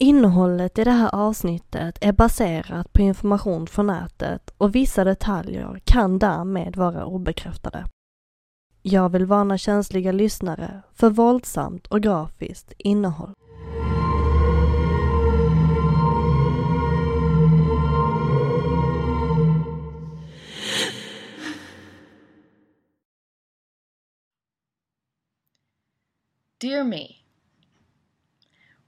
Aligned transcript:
Innehållet 0.00 0.78
i 0.78 0.84
det 0.84 0.90
här 0.90 1.14
avsnittet 1.14 1.98
är 2.00 2.12
baserat 2.12 2.92
på 2.92 3.02
information 3.02 3.66
från 3.66 3.86
nätet 3.86 4.54
och 4.58 4.74
vissa 4.74 5.04
detaljer 5.04 5.80
kan 5.84 6.18
därmed 6.18 6.76
vara 6.76 7.04
obekräftade. 7.04 7.84
Jag 8.82 9.08
vill 9.08 9.26
varna 9.26 9.58
känsliga 9.58 10.12
lyssnare 10.12 10.82
för 10.94 11.10
våldsamt 11.10 11.86
och 11.86 12.02
grafiskt 12.02 12.72
innehåll. 12.78 13.34
Dear 26.60 26.84
me. 26.84 27.06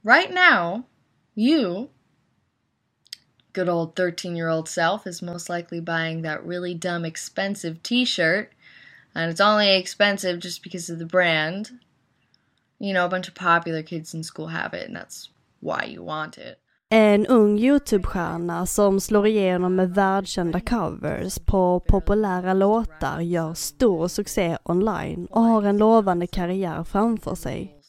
Right 0.02 0.30
now, 0.30 0.82
you, 1.34 1.90
good 3.52 3.68
old 3.68 3.96
13 3.96 4.36
year 4.36 4.48
old 4.48 4.68
self, 4.68 5.06
is 5.06 5.22
most 5.22 5.48
likely 5.48 5.80
buying 5.80 6.22
that 6.22 6.44
really 6.44 6.74
dumb 6.74 7.04
expensive 7.04 7.82
t 7.82 8.04
shirt. 8.04 8.52
And 9.14 9.30
it's 9.30 9.40
only 9.40 9.76
expensive 9.76 10.38
just 10.38 10.62
because 10.62 10.88
of 10.88 10.98
the 10.98 11.06
brand. 11.06 11.80
You 12.78 12.94
know, 12.94 13.04
a 13.04 13.08
bunch 13.08 13.28
of 13.28 13.34
popular 13.34 13.82
kids 13.82 14.14
in 14.14 14.22
school 14.22 14.48
have 14.48 14.72
it, 14.72 14.86
and 14.86 14.96
that's 14.96 15.28
why 15.60 15.84
you 15.84 16.02
want 16.02 16.38
it. 16.38 16.58
En 16.92 17.26
ung 17.26 17.58
Youtube-stjärna 17.58 18.66
som 18.66 19.00
slår 19.00 19.26
igenom 19.26 19.76
med 19.76 19.94
världskända 19.94 20.60
covers 20.60 21.38
på 21.38 21.80
populära 21.80 22.54
låtar 22.54 23.20
gör 23.20 23.54
stor 23.54 24.08
succé 24.08 24.58
online 24.62 25.26
och 25.30 25.42
har 25.42 25.62
en 25.62 25.78
lovande 25.78 26.26
karriär 26.26 26.84
framför 26.84 27.34
sig. 27.34 27.79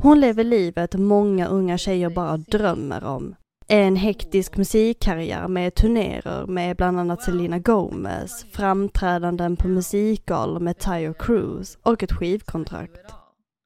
Hon 0.00 0.20
lever 0.20 0.44
livet 0.44 0.94
många 0.94 1.46
unga 1.46 1.78
tjejer 1.78 2.10
bara 2.10 2.36
drömmer 2.36 3.04
om. 3.04 3.34
En 3.68 3.96
hektisk 3.96 4.56
musikkarriär 4.56 5.48
med 5.48 5.74
turnéer 5.74 6.46
med 6.46 6.76
bland 6.76 7.00
annat 7.00 7.22
Selena 7.22 7.58
Gomez, 7.58 8.46
framträdanden 8.52 9.56
på 9.56 9.68
musikgalor 9.68 10.60
med 10.60 10.78
Tyre 10.78 11.14
Cruise 11.18 11.78
och 11.82 12.02
ett 12.02 12.12
skivkontrakt. 12.12 13.00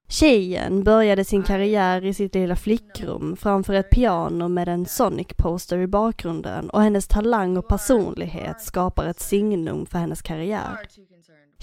Tjejen 0.09 0.83
började 0.83 1.25
sin 1.25 1.43
karriär 1.43 2.05
i 2.05 2.13
sitt 2.13 2.35
lilla 2.35 2.55
flickrum 2.55 3.35
framför 3.39 3.73
ett 3.73 3.89
piano 3.89 4.47
med 4.47 4.69
en 4.69 4.85
Sonic-poster 4.85 5.77
i 5.77 5.87
bakgrunden 5.87 6.69
och 6.69 6.81
hennes 6.81 7.07
talang 7.07 7.57
och 7.57 7.67
personlighet 7.67 8.61
skapar 8.61 9.05
ett 9.05 9.19
signum 9.19 9.85
för 9.85 9.97
hennes 9.97 10.21
karriär. 10.21 10.77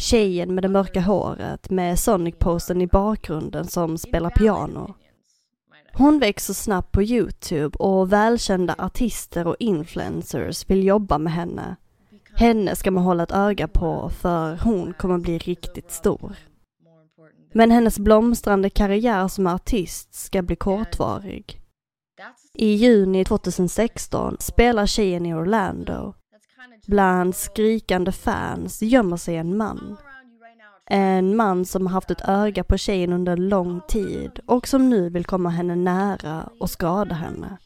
Tjejen 0.01 0.55
med 0.55 0.65
det 0.65 0.69
mörka 0.69 1.01
håret 1.01 1.71
med 1.71 1.99
Sonic-posten 1.99 2.83
i 2.83 2.87
bakgrunden 2.87 3.67
som 3.67 3.99
spelar 3.99 4.31
piano. 4.31 4.95
Hon 5.93 6.19
växer 6.19 6.55
snabbt 6.55 6.93
på 6.93 7.03
Youtube 7.03 7.79
och 7.79 8.13
välkända 8.13 8.75
artister 8.79 9.47
och 9.47 9.57
influencers 9.59 10.71
vill 10.71 10.85
jobba 10.85 11.19
med 11.19 11.33
henne. 11.33 11.77
Henne 12.35 12.77
ska 12.77 12.91
man 12.91 13.05
hålla 13.05 13.23
ett 13.23 13.33
öga 13.33 13.69
på 13.69 14.11
för 14.11 14.57
hon 14.57 14.93
kommer 14.93 15.19
bli 15.19 15.39
riktigt 15.39 15.91
stor. 15.91 16.37
Men 17.53 17.71
hennes 17.71 17.99
blomstrande 17.99 18.71
karriär 18.71 19.29
som 19.29 19.47
artist 19.47 20.15
ska 20.15 20.43
bli 20.43 20.57
kortvarig. 20.57 21.61
I 22.55 22.75
juni 22.75 23.25
2016 23.25 24.37
spelar 24.41 24.87
tjejen 24.87 25.27
i 25.27 25.35
Orlando. 25.35 26.15
Bland 26.87 27.35
skrikande 27.37 28.13
fans 28.13 28.83
gömmer 28.83 29.17
sig 29.17 29.37
en 29.37 29.57
man. 29.57 29.97
En 30.87 31.37
man 31.37 31.65
som 31.65 31.87
har 31.87 31.93
haft 31.93 32.11
ett 32.11 32.29
öga 32.29 32.65
på 32.65 32.77
tjejen 32.77 33.13
under 33.13 33.37
lång 33.37 33.81
tid 33.89 34.41
och 34.47 34.69
som 34.69 34.91
nu 34.91 35.11
vill 35.11 35.25
komma 35.25 35.51
henne 35.51 35.77
nära 35.77 36.49
och 36.61 36.71
skada 36.71 37.15
henne. 37.15 37.57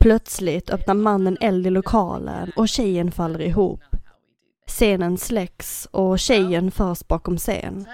Plötsligt 0.00 0.70
öppnar 0.70 0.94
mannen 0.94 1.36
eld 1.40 1.66
i 1.66 1.70
lokalen 1.70 2.52
och 2.56 2.68
tjejen 2.68 3.12
faller 3.12 3.40
ihop. 3.40 3.82
Scenen 4.66 5.18
släcks 5.18 5.88
och 5.90 6.18
tjejen 6.18 6.70
förs 6.70 7.08
bakom 7.08 7.38
scen. 7.38 7.86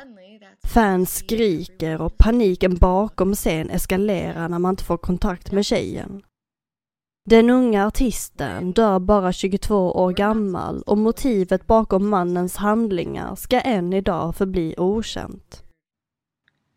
Fans 0.64 1.16
skriker 1.16 2.00
och 2.00 2.18
paniken 2.18 2.76
bakom 2.76 3.34
scen 3.34 3.70
eskalerar 3.70 4.48
när 4.48 4.58
man 4.58 4.72
inte 4.72 4.84
får 4.84 4.96
kontakt 4.96 5.52
med 5.52 5.64
tjejen. 5.64 6.22
Den 7.30 7.50
unga 7.50 7.86
artisten 7.86 8.72
dör 8.72 8.98
bara 8.98 9.32
22 9.32 9.92
år 9.92 10.12
gammal 10.12 10.82
och 10.82 10.98
motivet 10.98 11.66
bakom 11.66 12.08
mannens 12.08 12.56
handlingar 12.56 13.34
ska 13.34 13.60
än 13.60 13.92
idag 13.92 14.36
förbli 14.36 14.74
okänt. 14.76 15.62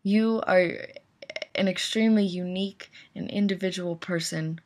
You 0.02 0.40
are 0.40 0.72
an 1.58 1.68
extremely 1.68 2.40
unique 2.40 2.86
and 3.16 3.30
individual 3.30 3.98
person. 3.98 4.60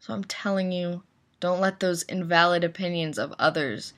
So 0.00 0.12
I'm 0.12 0.24
telling 0.42 0.72
you, 0.72 1.00
don't 1.40 1.60
let 1.60 1.80
those 1.80 2.12
invalid 2.12 2.64
opinions 2.64 3.18
of 3.18 3.30
others 3.38 3.94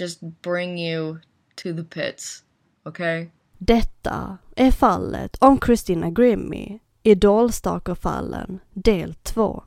just 0.00 0.20
bring 0.42 0.78
you 0.78 1.18
to 1.54 1.72
the 1.76 1.84
pits. 1.84 2.42
Okay? 2.84 3.30
Detta 3.58 4.38
är 4.56 4.70
fallet 4.70 5.36
om 5.40 5.60
Christina 5.60 6.10
Grimmie, 6.10 6.78
Idolstalker-fallen 7.02 8.58
del 8.74 9.14
2. 9.14 9.62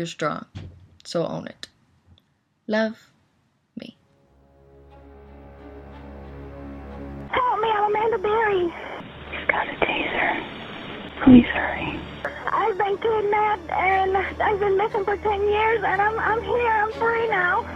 You're 0.00 0.06
strong. 0.06 0.46
So 1.04 1.26
own 1.26 1.46
it. 1.46 1.68
Love 2.66 2.96
me. 3.78 3.98
Help 7.30 7.60
me, 7.60 7.68
I'm 7.68 7.90
Amanda 7.90 8.16
Berry. 8.16 8.72
He's 9.30 9.46
got 9.46 9.68
a 9.68 9.72
taser. 9.72 11.22
Please 11.22 11.44
hurry. 11.52 12.00
I've 12.50 12.78
been 12.78 12.96
kidnapped 12.96 13.68
and 13.68 14.16
I've 14.42 14.58
been 14.58 14.78
missing 14.78 15.04
for 15.04 15.18
10 15.18 15.46
years 15.46 15.84
and 15.84 16.00
I'm, 16.00 16.18
I'm 16.18 16.42
here, 16.44 16.70
I'm 16.70 16.92
free 16.92 17.28
now. 17.28 17.66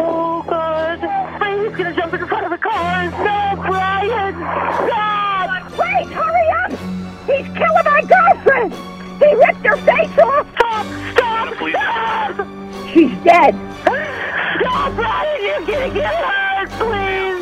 Oh, 0.00 0.42
God. 0.48 1.00
He's 1.00 1.76
gonna 1.76 1.94
jump 1.94 2.14
in 2.14 2.26
front 2.26 2.46
of 2.46 2.50
the 2.50 2.56
car. 2.56 3.10
No, 3.10 3.62
Brian! 3.62 4.34
Stop! 4.88 5.78
Wait, 5.78 6.06
hurry 6.06 6.48
up! 6.64 6.70
He's 7.26 7.46
killing 7.54 7.84
my 7.84 8.02
girlfriend! 8.08 8.72
He 9.20 9.34
ripped 9.34 9.66
her 9.66 9.76
face 9.76 10.18
off! 10.18 10.53
She's 12.94 13.10
dead! 13.24 13.54
No, 14.62 14.92
Brian, 14.94 15.42
you're 15.42 15.66
gonna 15.66 15.92
get 15.92 16.14
hurt, 16.14 16.70
please! 16.78 17.33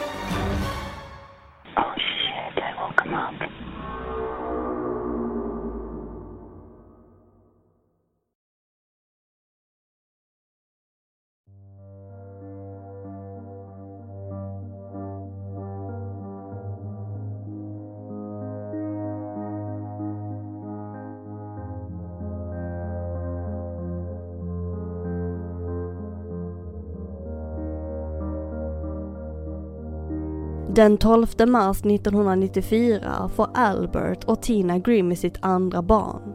Den 30.82 30.98
12 30.98 31.26
mars 31.46 31.78
1994 31.78 33.30
får 33.34 33.48
Albert 33.54 34.24
och 34.24 34.42
Tina 34.42 34.78
Grimmy 34.78 35.16
sitt 35.16 35.38
andra 35.40 35.82
barn. 35.82 36.34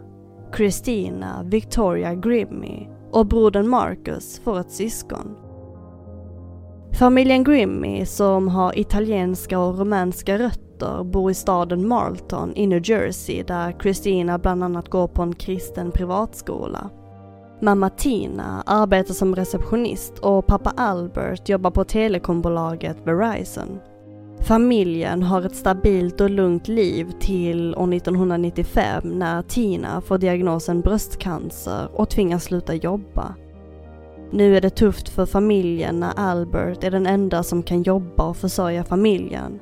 Christina 0.55 1.43
Victoria 1.45 2.15
Grimmy 2.15 2.87
och 3.11 3.25
brodern 3.25 3.67
Marcus 3.67 4.39
får 4.39 4.59
ett 4.59 4.71
syskon. 4.71 5.35
Familjen 6.93 7.43
Grimmy, 7.43 8.05
som 8.05 8.47
har 8.47 8.79
italienska 8.79 9.59
och 9.59 9.79
rumänska 9.79 10.37
rötter 10.37 11.03
bor 11.03 11.31
i 11.31 11.33
staden 11.33 11.87
Marlton 11.87 12.53
i 12.55 12.67
New 12.67 12.89
Jersey 12.89 13.43
där 13.43 13.75
Christina 13.81 14.37
bland 14.37 14.63
annat 14.63 14.89
går 14.89 15.07
på 15.07 15.21
en 15.21 15.35
kristen 15.35 15.91
privatskola. 15.91 16.89
Mamma 17.61 17.89
Tina 17.89 18.63
arbetar 18.65 19.13
som 19.13 19.35
receptionist 19.35 20.19
och 20.19 20.47
pappa 20.47 20.73
Albert 20.77 21.49
jobbar 21.49 21.71
på 21.71 21.83
telekombolaget 21.83 22.97
Verizon. 23.03 23.79
Familjen 24.41 25.23
har 25.23 25.41
ett 25.41 25.55
stabilt 25.55 26.21
och 26.21 26.29
lugnt 26.29 26.67
liv 26.67 27.11
till 27.19 27.75
år 27.75 27.93
1995 27.93 29.03
när 29.03 29.41
Tina 29.41 30.01
får 30.01 30.17
diagnosen 30.17 30.81
bröstcancer 30.81 31.89
och 31.93 32.09
tvingas 32.09 32.43
sluta 32.43 32.75
jobba. 32.75 33.35
Nu 34.31 34.57
är 34.57 34.61
det 34.61 34.69
tufft 34.69 35.09
för 35.09 35.25
familjen 35.25 35.99
när 35.99 36.13
Albert 36.15 36.83
är 36.83 36.91
den 36.91 37.07
enda 37.07 37.43
som 37.43 37.63
kan 37.63 37.83
jobba 37.83 38.27
och 38.27 38.37
försörja 38.37 38.83
familjen. 38.83 39.59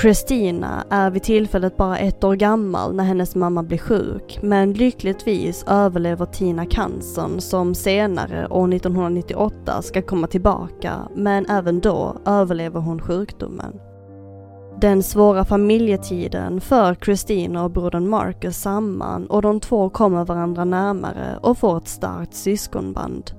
Christina 0.00 0.84
är 0.90 1.10
vid 1.10 1.22
tillfället 1.22 1.76
bara 1.76 1.98
ett 1.98 2.24
år 2.24 2.34
gammal 2.34 2.94
när 2.94 3.04
hennes 3.04 3.34
mamma 3.34 3.62
blir 3.62 3.78
sjuk, 3.78 4.38
men 4.42 4.72
lyckligtvis 4.72 5.64
överlever 5.68 6.26
Tina 6.26 6.66
cancern 6.66 7.40
som 7.40 7.74
senare, 7.74 8.48
år 8.48 8.74
1998, 8.74 9.82
ska 9.82 10.02
komma 10.02 10.26
tillbaka, 10.26 11.08
men 11.14 11.46
även 11.46 11.80
då 11.80 12.16
överlever 12.26 12.80
hon 12.80 13.00
sjukdomen. 13.00 13.80
Den 14.80 15.02
svåra 15.02 15.44
familjetiden 15.44 16.60
för 16.60 16.94
Christina 16.94 17.64
och 17.64 17.70
brodern 17.70 18.08
Marcus 18.08 18.56
samman 18.56 19.26
och 19.26 19.42
de 19.42 19.60
två 19.60 19.90
kommer 19.90 20.24
varandra 20.24 20.64
närmare 20.64 21.38
och 21.42 21.58
får 21.58 21.76
ett 21.76 21.88
starkt 21.88 22.34
syskonband. 22.34 23.30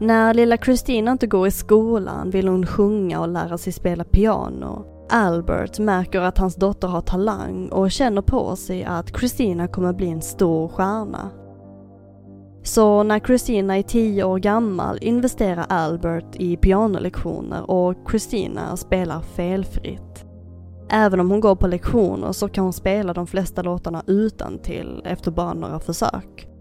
När 0.00 0.34
lilla 0.34 0.56
Christina 0.56 1.12
inte 1.12 1.26
går 1.26 1.46
i 1.46 1.50
skolan 1.50 2.30
vill 2.30 2.48
hon 2.48 2.66
sjunga 2.66 3.20
och 3.20 3.28
lära 3.28 3.58
sig 3.58 3.72
spela 3.72 4.04
piano. 4.04 4.84
Albert 5.14 5.78
märker 5.78 6.20
att 6.20 6.38
hans 6.38 6.54
dotter 6.54 6.88
har 6.88 7.00
talang 7.00 7.68
och 7.68 7.90
känner 7.90 8.22
på 8.22 8.56
sig 8.56 8.84
att 8.84 9.18
Christina 9.18 9.68
kommer 9.68 9.92
bli 9.92 10.08
en 10.08 10.22
stor 10.22 10.68
stjärna. 10.68 11.30
Så 12.62 13.02
när 13.02 13.20
Christina 13.20 13.78
är 13.78 13.82
tio 13.82 14.24
år 14.24 14.38
gammal 14.38 14.98
investerar 15.00 15.66
Albert 15.68 16.36
i 16.36 16.56
pianolektioner 16.56 17.70
och 17.70 17.94
Christina 18.10 18.76
spelar 18.76 19.20
felfritt. 19.20 20.24
Även 20.90 21.20
om 21.20 21.30
hon 21.30 21.40
går 21.40 21.56
på 21.56 21.66
lektioner 21.66 22.32
så 22.32 22.48
kan 22.48 22.64
hon 22.64 22.72
spela 22.72 23.12
de 23.12 23.26
flesta 23.26 23.62
låtarna 23.62 24.02
utan 24.06 24.58
till 24.58 25.02
efter 25.04 25.30
bara 25.30 25.54
några 25.54 25.80
försök. 25.80 26.51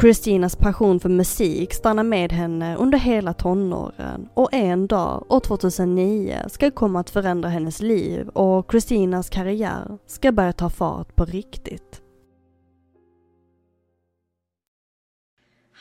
Christinas 0.00 0.56
passion 0.56 1.00
för 1.00 1.08
musik 1.08 1.72
stannar 1.72 2.02
med 2.02 2.32
henne 2.32 2.76
under 2.76 2.98
hela 2.98 3.32
tonåren 3.32 4.28
och 4.34 4.54
en 4.54 4.86
dag, 4.86 5.26
år 5.28 5.40
2009, 5.40 6.42
ska 6.48 6.70
komma 6.70 7.00
att 7.00 7.10
förändra 7.10 7.48
hennes 7.48 7.80
liv 7.80 8.28
och 8.28 8.70
Christinas 8.70 9.30
karriär 9.30 9.98
ska 10.06 10.32
börja 10.32 10.52
ta 10.52 10.70
fart 10.70 11.16
på 11.16 11.24
riktigt. 11.24 12.02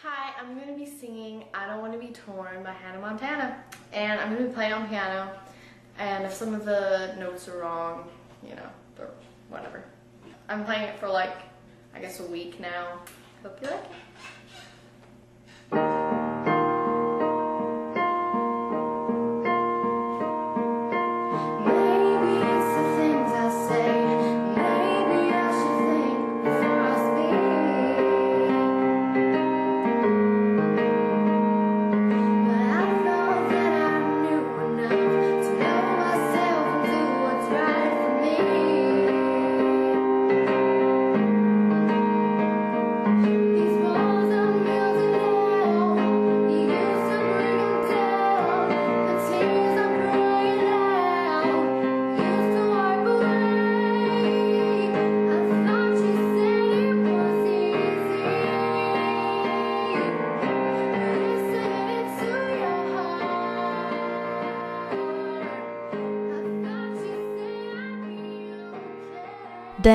Hi, 0.04 0.44
I'm 0.44 0.60
gonna 0.60 0.78
be 0.78 0.86
singing 0.86 1.42
I 1.42 1.70
Don't 1.70 1.81
Want 1.81 1.94
to 1.94 2.00
Be 2.00 2.13
Torn 2.25 2.63
by 2.63 2.72
Hannah 2.84 3.02
Montana. 3.02 3.56
And 3.94 4.20
I'm 4.20 4.34
gonna 4.34 4.48
be 4.48 4.54
playing 4.54 4.74
on 4.74 4.90
piano. 4.90 5.28
And 5.98 6.25
if 6.25 6.34
some 6.34 6.56
of 6.58 6.66
the 6.66 7.10
notes 7.20 7.48
are 7.48 7.60
wrong, 7.60 8.04
you 8.44 8.56
know, 8.56 8.70
whatever. 9.50 9.84
I'm 10.50 10.66
playing 10.66 10.84
it 10.84 11.00
for 11.00 11.08
like, 11.08 11.38
I 11.96 12.02
guess 12.02 12.20
a 12.20 12.31
week 12.31 12.60
now. 12.60 13.00
Hope 13.44 13.62
you 13.62 13.68
like 13.68 13.80
it. 13.80 14.06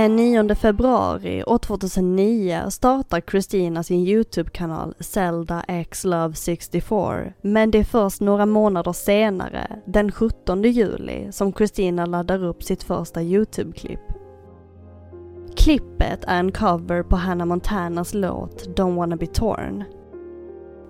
Eh, 0.03 0.09
den 0.09 0.17
9 0.17 0.55
februari 0.55 1.45
år 1.45 1.59
2009 1.59 2.71
startar 2.71 3.21
Christina 3.21 3.83
sin 3.83 4.01
YouTube-kanal 4.01 4.95
Zelda 5.01 5.65
X 5.69 6.05
Love 6.05 6.35
64, 6.35 7.33
men 7.43 7.71
det 7.71 7.79
är 7.79 7.85
först 7.85 8.21
några 8.21 8.47
månader 8.47 8.93
senare, 8.93 9.81
den 9.87 10.13
17 10.13 10.63
juli, 10.63 11.33
som 11.33 11.53
Christina 11.53 12.07
laddar 12.07 12.45
upp 12.45 12.63
sitt 12.63 12.83
första 12.83 13.23
YouTube-klipp. 13.23 14.01
Klippet 15.57 16.25
är 16.25 16.39
en 16.39 16.53
cover 16.53 17.03
på 17.03 17.17
Hannah 17.17 17.47
Montanas 17.47 18.15
låt 18.15 18.69
Don't 18.77 18.97
wanna 18.97 19.17
be 19.17 19.27
torn. 19.27 19.85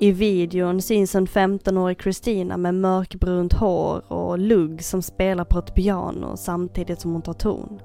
I 0.01 0.13
videon 0.13 0.83
syns 0.83 1.15
en 1.15 1.27
15-årig 1.27 2.03
Christina 2.03 2.57
med 2.57 2.75
mörkbrunt 2.75 3.53
hår 3.53 4.13
och 4.13 4.39
lugg 4.39 4.85
som 4.85 5.03
spelar 5.03 5.45
på 5.45 5.59
ett 5.59 5.75
piano 5.75 6.37
samtidigt 6.37 7.01
som 7.01 7.13
hon 7.13 7.23
tar 7.23 7.33
ton. 7.33 7.81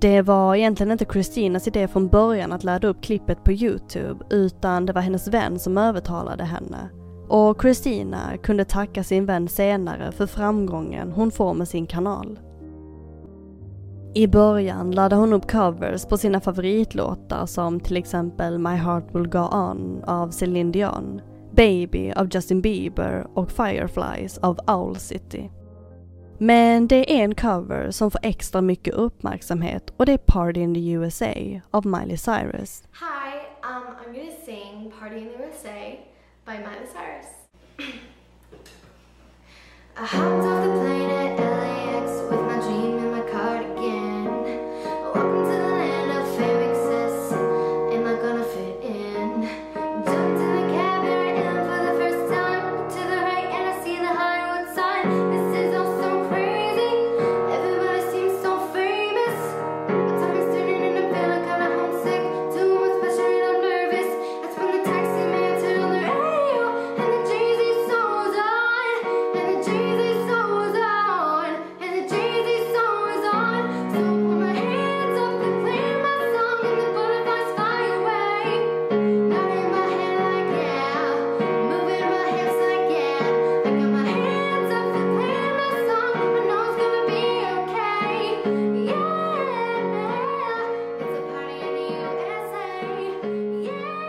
Det 0.00 0.22
var 0.22 0.54
egentligen 0.54 0.92
inte 0.92 1.04
Christinas 1.04 1.68
idé 1.68 1.88
från 1.88 2.08
början 2.08 2.52
att 2.52 2.64
ladda 2.64 2.88
upp 2.88 3.02
klippet 3.02 3.44
på 3.44 3.52
Youtube 3.52 4.24
utan 4.30 4.86
det 4.86 4.92
var 4.92 5.02
hennes 5.02 5.28
vän 5.28 5.58
som 5.58 5.78
övertalade 5.78 6.44
henne. 6.44 6.88
Och 7.28 7.60
Christina 7.62 8.36
kunde 8.42 8.64
tacka 8.64 9.04
sin 9.04 9.26
vän 9.26 9.48
senare 9.48 10.12
för 10.12 10.26
framgången 10.26 11.12
hon 11.12 11.30
får 11.30 11.54
med 11.54 11.68
sin 11.68 11.86
kanal. 11.86 12.38
I 14.14 14.26
början 14.26 14.90
laddade 14.90 15.20
hon 15.20 15.32
upp 15.32 15.50
covers 15.50 16.06
på 16.06 16.16
sina 16.16 16.40
favoritlåtar 16.40 17.46
som 17.46 17.80
till 17.80 17.96
exempel 17.96 18.58
My 18.58 18.74
Heart 18.74 19.14
Will 19.14 19.28
Go 19.28 19.48
On 19.52 20.04
av 20.06 20.30
Celine 20.30 20.72
Dion, 20.72 21.20
Baby 21.52 22.12
av 22.12 22.28
Justin 22.34 22.60
Bieber 22.60 23.26
och 23.34 23.50
Fireflies 23.50 24.38
av 24.38 24.58
Owl 24.66 24.96
City. 24.96 25.50
Men 26.40 26.88
det 26.88 27.12
är 27.12 27.24
en 27.24 27.34
cover 27.34 27.90
som 27.90 28.10
får 28.10 28.20
extra 28.22 28.60
mycket 28.60 28.94
uppmärksamhet 28.94 29.92
och 29.96 30.06
det 30.06 30.12
är 30.12 30.18
Party 30.18 30.60
in 30.60 30.74
the 30.74 30.90
USA 30.90 31.60
av 31.70 31.86
Miley 31.86 32.16
Cyrus. 32.16 32.82
Hi, 32.92 33.38
um, 33.62 33.82
I'm 33.82 34.14
gonna 34.14 34.32
sing 34.46 34.92
Party 35.00 35.16
in 35.16 35.28
the 35.28 35.34
USA 35.34 35.98
by 36.44 36.52
Miley 36.52 36.86
Cyrus. 36.92 37.26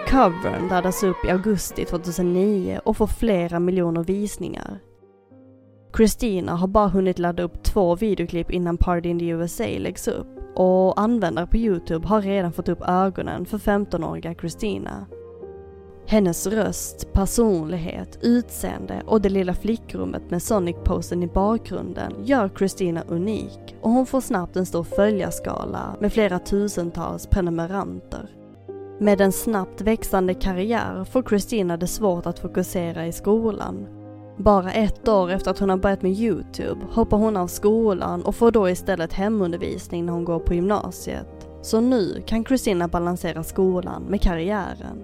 Covern 0.09 0.67
laddas 0.67 1.03
upp 1.03 1.25
i 1.25 1.29
augusti 1.29 1.85
2009 1.85 2.79
och 2.85 2.97
får 2.97 3.07
flera 3.07 3.59
miljoner 3.59 4.03
visningar. 4.03 4.79
Christina 5.97 6.55
har 6.55 6.67
bara 6.67 6.87
hunnit 6.87 7.19
ladda 7.19 7.43
upp 7.43 7.63
två 7.63 7.95
videoklipp 7.95 8.51
innan 8.51 8.77
Party 8.77 9.09
in 9.09 9.19
the 9.19 9.27
USA 9.27 9.65
läggs 9.77 10.07
upp 10.07 10.27
och 10.55 11.01
användare 11.01 11.47
på 11.47 11.57
Youtube 11.57 12.07
har 12.07 12.21
redan 12.21 12.53
fått 12.53 12.69
upp 12.69 12.81
ögonen 12.87 13.45
för 13.45 13.57
15-åriga 13.57 14.35
Christina. 14.35 15.05
Hennes 16.05 16.47
röst, 16.47 17.13
personlighet, 17.13 18.19
utseende 18.21 19.03
och 19.05 19.21
det 19.21 19.29
lilla 19.29 19.53
flickrummet 19.53 20.31
med 20.31 20.41
Sonic-posen 20.41 21.23
i 21.23 21.27
bakgrunden 21.27 22.13
gör 22.23 22.49
Christina 22.57 23.03
unik 23.07 23.75
och 23.81 23.91
hon 23.91 24.05
får 24.05 24.21
snabbt 24.21 24.55
en 24.55 24.65
stor 24.65 24.83
följarskala 24.83 25.95
med 25.99 26.13
flera 26.13 26.39
tusentals 26.39 27.27
prenumeranter. 27.27 28.38
Med 29.01 29.21
en 29.21 29.31
snabbt 29.31 29.81
växande 29.81 30.33
karriär 30.33 31.03
får 31.03 31.23
Christina 31.23 31.77
det 31.77 31.87
svårt 31.87 32.25
att 32.25 32.39
fokusera 32.39 33.07
i 33.07 33.11
skolan. 33.11 33.87
Bara 34.37 34.71
ett 34.71 35.07
år 35.07 35.31
efter 35.31 35.51
att 35.51 35.59
hon 35.59 35.69
har 35.69 35.77
börjat 35.77 36.01
med 36.01 36.11
Youtube 36.11 36.81
hoppar 36.91 37.17
hon 37.17 37.37
av 37.37 37.47
skolan 37.47 38.21
och 38.21 38.35
får 38.35 38.51
då 38.51 38.69
istället 38.69 39.13
hemundervisning 39.13 40.05
när 40.05 40.13
hon 40.13 40.25
går 40.25 40.39
på 40.39 40.53
gymnasiet. 40.53 41.49
Så 41.61 41.79
nu 41.79 42.23
kan 42.25 42.45
Christina 42.45 42.87
balansera 42.87 43.43
skolan 43.43 44.03
med 44.03 44.21
karriären. 44.21 45.03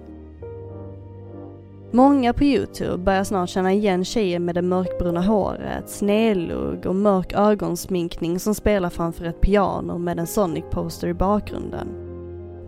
Många 1.90 2.32
på 2.32 2.44
Youtube 2.44 2.98
börjar 2.98 3.24
snart 3.24 3.48
känna 3.48 3.72
igen 3.72 4.04
tjejen 4.04 4.44
med 4.44 4.54
det 4.54 4.62
mörkbruna 4.62 5.20
håret, 5.20 5.88
snedlugg 5.90 6.86
och 6.86 6.96
mörk 6.96 7.32
ögonsminkning 7.32 8.40
som 8.40 8.54
spelar 8.54 8.90
framför 8.90 9.24
ett 9.24 9.40
piano 9.40 9.98
med 9.98 10.18
en 10.18 10.26
Sonic-poster 10.26 11.08
i 11.08 11.14
bakgrunden. 11.14 12.05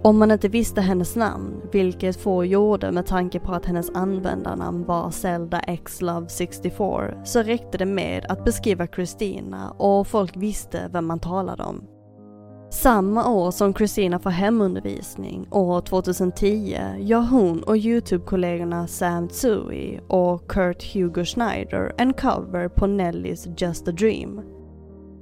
Om 0.02 0.19
man 0.19 0.31
inte 0.31 0.49
visste 0.49 0.81
hennes 0.81 1.17
namn, 1.17 1.62
vilket 1.73 2.17
få 2.17 2.45
gjorde 2.45 2.93
med 2.93 3.07
tanke 3.07 3.40
på 3.40 3.52
att 3.52 3.67
hennes 3.67 3.90
användarnamn 3.90 4.85
var 4.85 5.11
Zelda 5.11 5.61
X 5.61 6.00
Love 6.00 6.28
64, 6.28 7.25
så 7.25 7.43
räckte 7.43 7.78
det 7.78 7.87
med 7.87 8.26
att 8.28 8.45
beskriva 8.45 8.87
Christina 8.87 9.71
och 9.71 10.07
folk 10.07 10.37
visste 10.37 10.88
vem 10.93 11.07
man 11.07 11.21
talade 11.21 11.62
om. 11.62 11.85
Samma 12.71 13.31
år 13.31 13.50
som 13.50 13.75
Christina 13.75 14.19
får 14.19 14.31
hemundervisning, 14.31 15.49
år 15.50 15.81
2010, 15.81 16.76
gör 16.99 17.21
hon 17.31 17.62
och 17.62 17.76
Youtube-kollegorna 17.76 18.87
Sam 18.87 19.28
Tsui 19.28 20.00
och 20.09 20.50
Kurt 20.50 20.95
Hugo 20.95 21.25
Schneider 21.25 21.93
en 21.99 22.12
cover 22.12 22.69
på 22.69 22.87
Nellys 22.87 23.47
Just 23.57 23.88
a 23.88 23.93
Dream. 23.93 24.58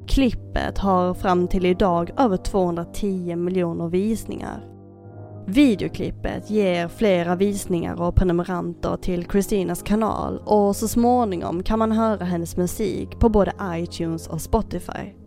Klippet 0.08 0.78
har 0.78 1.14
fram 1.14 1.48
till 1.48 1.66
idag 1.66 2.10
över 2.18 2.36
210 2.36 3.36
miljoner 3.36 3.88
visningar. 3.88 4.64
Videoklippet 5.46 6.50
ger 6.50 6.88
flera 6.88 7.36
visningar 7.36 8.02
och 8.02 8.14
prenumeranter 8.14 8.96
till 8.96 9.26
Christinas 9.30 9.82
kanal 9.82 10.42
och 10.44 10.76
så 10.76 10.88
småningom 10.88 11.62
kan 11.62 11.78
man 11.78 11.92
höra 11.92 12.24
hennes 12.24 12.56
musik 12.56 13.18
på 13.18 13.28
både 13.28 13.52
iTunes 13.62 14.28
och 14.28 14.40
Spotify. 14.40 15.25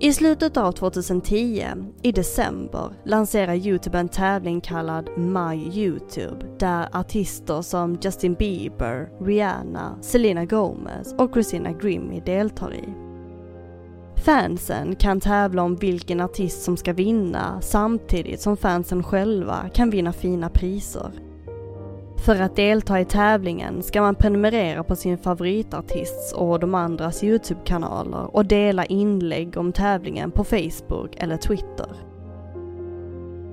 I 0.00 0.12
slutet 0.12 0.56
av 0.56 0.72
2010, 0.72 1.66
i 2.02 2.12
december, 2.12 2.90
lanserar 3.04 3.54
Youtube 3.54 3.98
en 3.98 4.08
tävling 4.08 4.60
kallad 4.60 5.10
My 5.18 5.70
Youtube 5.72 6.46
där 6.58 6.88
artister 6.92 7.62
som 7.62 7.98
Justin 8.02 8.34
Bieber, 8.34 9.08
Rihanna, 9.20 9.98
Selena 10.00 10.44
Gomez 10.44 11.14
och 11.18 11.32
Christina 11.32 11.72
Grimmie 11.72 12.22
deltar 12.26 12.74
i. 12.74 12.84
Fansen 14.24 14.96
kan 14.96 15.20
tävla 15.20 15.62
om 15.62 15.76
vilken 15.76 16.20
artist 16.20 16.62
som 16.62 16.76
ska 16.76 16.92
vinna 16.92 17.60
samtidigt 17.60 18.40
som 18.40 18.56
fansen 18.56 19.04
själva 19.04 19.68
kan 19.74 19.90
vinna 19.90 20.12
fina 20.12 20.48
priser. 20.48 21.27
För 22.24 22.40
att 22.40 22.56
delta 22.56 23.00
i 23.00 23.04
tävlingen 23.04 23.82
ska 23.82 24.00
man 24.00 24.14
prenumerera 24.14 24.84
på 24.84 24.96
sin 24.96 25.18
favoritartists 25.18 26.32
och 26.32 26.60
de 26.60 26.74
andras 26.74 27.24
Youtube-kanaler 27.24 28.36
och 28.36 28.46
dela 28.46 28.84
inlägg 28.84 29.56
om 29.56 29.72
tävlingen 29.72 30.30
på 30.30 30.44
Facebook 30.44 31.16
eller 31.16 31.36
Twitter. 31.36 31.88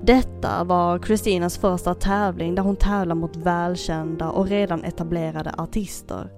Detta 0.02 0.64
var 0.64 0.98
Christinas 0.98 1.58
första 1.58 1.94
tävling 1.94 2.54
där 2.54 2.62
hon 2.62 2.76
tävlar 2.76 3.14
mot 3.14 3.36
välkända 3.36 4.30
och 4.30 4.46
redan 4.46 4.84
etablerade 4.84 5.54
artister. 5.58 6.30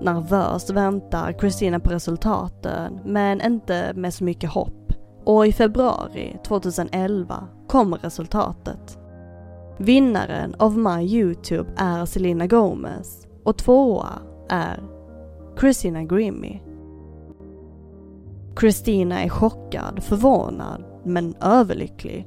Nervöst 0.00 0.70
väntar 0.70 1.32
Christina 1.32 1.80
på 1.80 1.90
resultaten, 1.90 3.00
men 3.04 3.40
inte 3.40 3.92
med 3.94 4.14
så 4.14 4.24
mycket 4.24 4.50
hopp. 4.50 4.92
Och 5.24 5.46
i 5.46 5.52
februari 5.52 6.36
2011 6.46 7.48
kommer 7.66 7.98
resultatet. 7.98 8.97
Vinnaren 9.80 10.54
av 10.58 10.78
My 10.78 11.02
Youtube 11.02 11.70
är 11.76 12.04
Selena 12.04 12.46
Gomez 12.46 13.26
och 13.44 13.58
tvåa 13.58 14.12
är 14.48 14.82
Christina 15.60 16.04
Grimmie. 16.04 16.62
Christina 18.60 19.22
är 19.22 19.28
chockad, 19.28 20.02
förvånad, 20.02 20.84
men 21.04 21.34
överlycklig. 21.40 22.26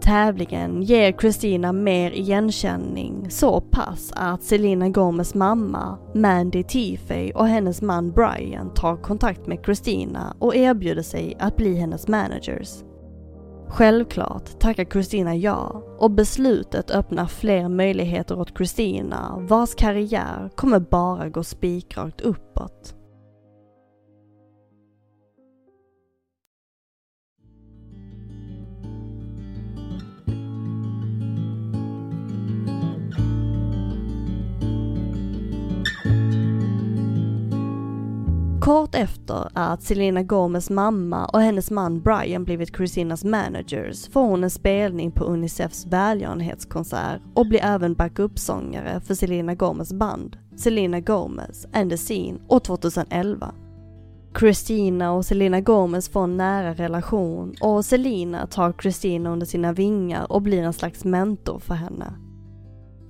Tävlingen 0.00 0.82
ger 0.82 1.12
Christina 1.12 1.72
mer 1.72 2.10
igenkänning 2.10 3.30
så 3.30 3.60
pass 3.60 4.12
att 4.16 4.42
Selena 4.42 4.88
Gomez 4.88 5.34
mamma, 5.34 5.98
Mandy 6.14 6.62
Tiffey 6.62 7.32
och 7.32 7.46
hennes 7.46 7.82
man 7.82 8.10
Brian 8.10 8.74
tar 8.74 8.96
kontakt 8.96 9.46
med 9.46 9.64
Christina 9.64 10.36
och 10.38 10.56
erbjuder 10.56 11.02
sig 11.02 11.36
att 11.40 11.56
bli 11.56 11.74
hennes 11.74 12.08
managers. 12.08 12.87
Självklart 13.70 14.60
tackar 14.60 14.84
Christina 14.84 15.36
ja 15.36 15.82
och 15.98 16.10
beslutet 16.10 16.90
öppnar 16.90 17.26
fler 17.26 17.68
möjligheter 17.68 18.38
åt 18.40 18.56
Christina 18.56 19.36
vars 19.38 19.74
karriär 19.74 20.50
kommer 20.56 20.80
bara 20.80 21.28
gå 21.28 21.42
spikrakt 21.42 22.20
uppåt. 22.20 22.97
Kort 38.68 38.94
efter 38.94 39.48
att 39.54 39.82
Selena 39.82 40.22
Gomez 40.22 40.70
mamma 40.70 41.26
och 41.26 41.40
hennes 41.40 41.70
man 41.70 42.00
Brian 42.00 42.44
blivit 42.44 42.76
Christinas 42.76 43.24
managers 43.24 44.08
får 44.08 44.20
hon 44.20 44.44
en 44.44 44.50
spelning 44.50 45.12
på 45.12 45.24
Unicefs 45.24 45.86
välgörenhetskonsert 45.86 47.20
och 47.34 47.46
blir 47.48 47.64
även 47.64 47.94
backup-sångare 47.94 49.00
för 49.00 49.14
Selena 49.14 49.54
Gomez 49.54 49.92
band, 49.92 50.36
Selena 50.56 51.00
Gomez 51.00 51.66
and 51.72 51.90
the 51.90 51.96
Scene 51.96 52.38
år 52.48 52.60
2011. 52.60 53.54
Christina 54.38 55.12
och 55.12 55.26
Selena 55.26 55.60
Gomez 55.60 56.08
får 56.08 56.24
en 56.24 56.36
nära 56.36 56.74
relation 56.74 57.54
och 57.60 57.84
Selena 57.84 58.46
tar 58.46 58.72
Christina 58.82 59.30
under 59.30 59.46
sina 59.46 59.72
vingar 59.72 60.32
och 60.32 60.42
blir 60.42 60.62
en 60.62 60.72
slags 60.72 61.04
mentor 61.04 61.58
för 61.58 61.74
henne. 61.74 62.27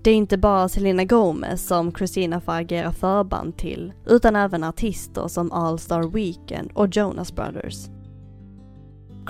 Det 0.02 0.10
är 0.10 0.14
inte 0.14 0.38
bara 0.38 0.68
Selena 0.68 1.04
Gomez 1.04 1.66
som 1.66 1.92
Christina 1.92 2.40
får 2.40 2.52
agera 2.52 2.92
förband 2.92 3.56
till, 3.56 3.92
utan 4.06 4.36
även 4.36 4.64
artister 4.64 5.28
som 5.28 5.52
All 5.52 5.78
Star 5.78 6.02
Weekend 6.02 6.70
och 6.74 6.96
Jonas 6.96 7.34
Brothers. 7.34 7.88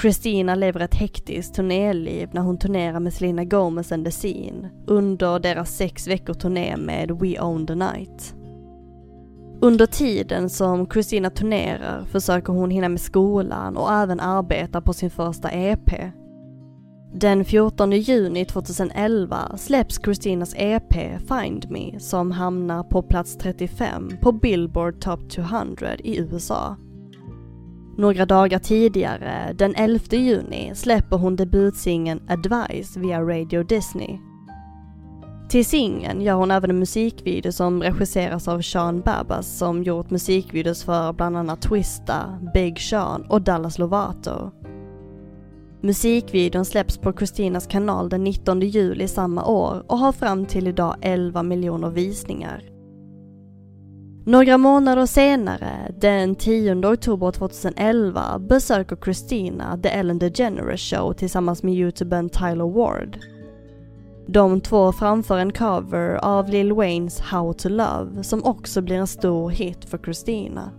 Christina 0.00 0.54
lever 0.54 0.80
ett 0.80 0.94
hektiskt 0.94 1.54
turnéliv 1.54 2.28
när 2.32 2.42
hon 2.42 2.58
turnerar 2.58 3.00
med 3.00 3.14
Selena 3.14 3.44
Gomez 3.44 3.92
and 3.92 4.04
the 4.04 4.10
Scene 4.10 4.70
under 4.86 5.38
deras 5.38 5.76
sex 5.76 6.08
veckor 6.08 6.34
turné 6.34 6.76
med 6.76 7.10
We 7.10 7.40
Own 7.40 7.66
the 7.66 7.74
Night. 7.74 8.34
Under 9.60 9.86
tiden 9.86 10.50
som 10.50 10.86
Christina 10.86 11.30
turnerar 11.30 12.04
försöker 12.04 12.52
hon 12.52 12.70
hinna 12.70 12.88
med 12.88 13.00
skolan 13.00 13.76
och 13.76 13.92
även 13.92 14.20
arbeta 14.20 14.80
på 14.80 14.92
sin 14.92 15.10
första 15.10 15.50
EP, 15.50 15.90
den 17.12 17.44
14 17.44 17.92
juni 17.92 18.44
2011 18.44 19.56
släpps 19.56 20.00
Christinas 20.04 20.54
EP 20.56 20.94
Find 21.28 21.70
Me 21.70 22.00
som 22.00 22.30
hamnar 22.30 22.82
på 22.82 23.02
plats 23.02 23.36
35 23.38 24.12
på 24.22 24.32
Billboard 24.32 25.00
Top 25.00 25.30
200 25.30 25.94
i 25.96 26.18
USA. 26.18 26.76
Några 27.96 28.26
dagar 28.26 28.58
tidigare, 28.58 29.54
den 29.58 29.74
11 29.74 30.00
juni, 30.10 30.72
släpper 30.74 31.16
hon 31.16 31.36
debutsingen 31.36 32.20
Advice 32.28 32.96
via 32.96 33.20
Radio 33.20 33.62
Disney. 33.62 34.18
Till 35.48 35.64
singeln 35.64 36.20
gör 36.20 36.34
hon 36.34 36.50
även 36.50 36.70
en 36.70 36.78
musikvideo 36.78 37.52
som 37.52 37.82
regisseras 37.82 38.48
av 38.48 38.60
Sean 38.60 39.00
Babas 39.00 39.58
som 39.58 39.82
gjort 39.82 40.10
musikvideos 40.10 40.84
för 40.84 41.12
bland 41.12 41.36
annat 41.36 41.62
Twista, 41.62 42.38
Big 42.54 42.80
Sean 42.80 43.22
och 43.28 43.42
Dallas 43.42 43.78
Lovato. 43.78 44.50
Musikvideon 45.80 46.64
släpps 46.64 46.98
på 46.98 47.12
Christinas 47.12 47.66
kanal 47.66 48.08
den 48.08 48.24
19 48.24 48.60
juli 48.60 49.08
samma 49.08 49.44
år 49.46 49.84
och 49.86 49.98
har 49.98 50.12
fram 50.12 50.46
till 50.46 50.68
idag 50.68 50.96
11 51.00 51.42
miljoner 51.42 51.90
visningar. 51.90 52.62
Några 54.26 54.58
månader 54.58 55.06
senare, 55.06 55.94
den 56.00 56.34
10 56.34 56.86
oktober 56.86 57.32
2011, 57.32 58.38
besöker 58.38 58.96
Christina 58.96 59.78
The 59.82 59.88
Ellen 59.88 60.18
DeGeneres 60.18 60.80
Show 60.80 61.12
tillsammans 61.12 61.62
med 61.62 61.74
youtubern 61.74 62.28
Tyler 62.28 62.74
Ward. 62.74 63.18
De 64.26 64.60
två 64.60 64.92
framför 64.92 65.38
en 65.38 65.52
cover 65.52 66.14
av 66.24 66.48
Lil 66.48 66.72
Waynes 66.72 67.20
How 67.20 67.52
to 67.52 67.68
Love 67.68 68.22
som 68.22 68.44
också 68.44 68.82
blir 68.82 68.96
en 68.96 69.06
stor 69.06 69.50
hit 69.50 69.84
för 69.84 69.98
Christina. 69.98 70.70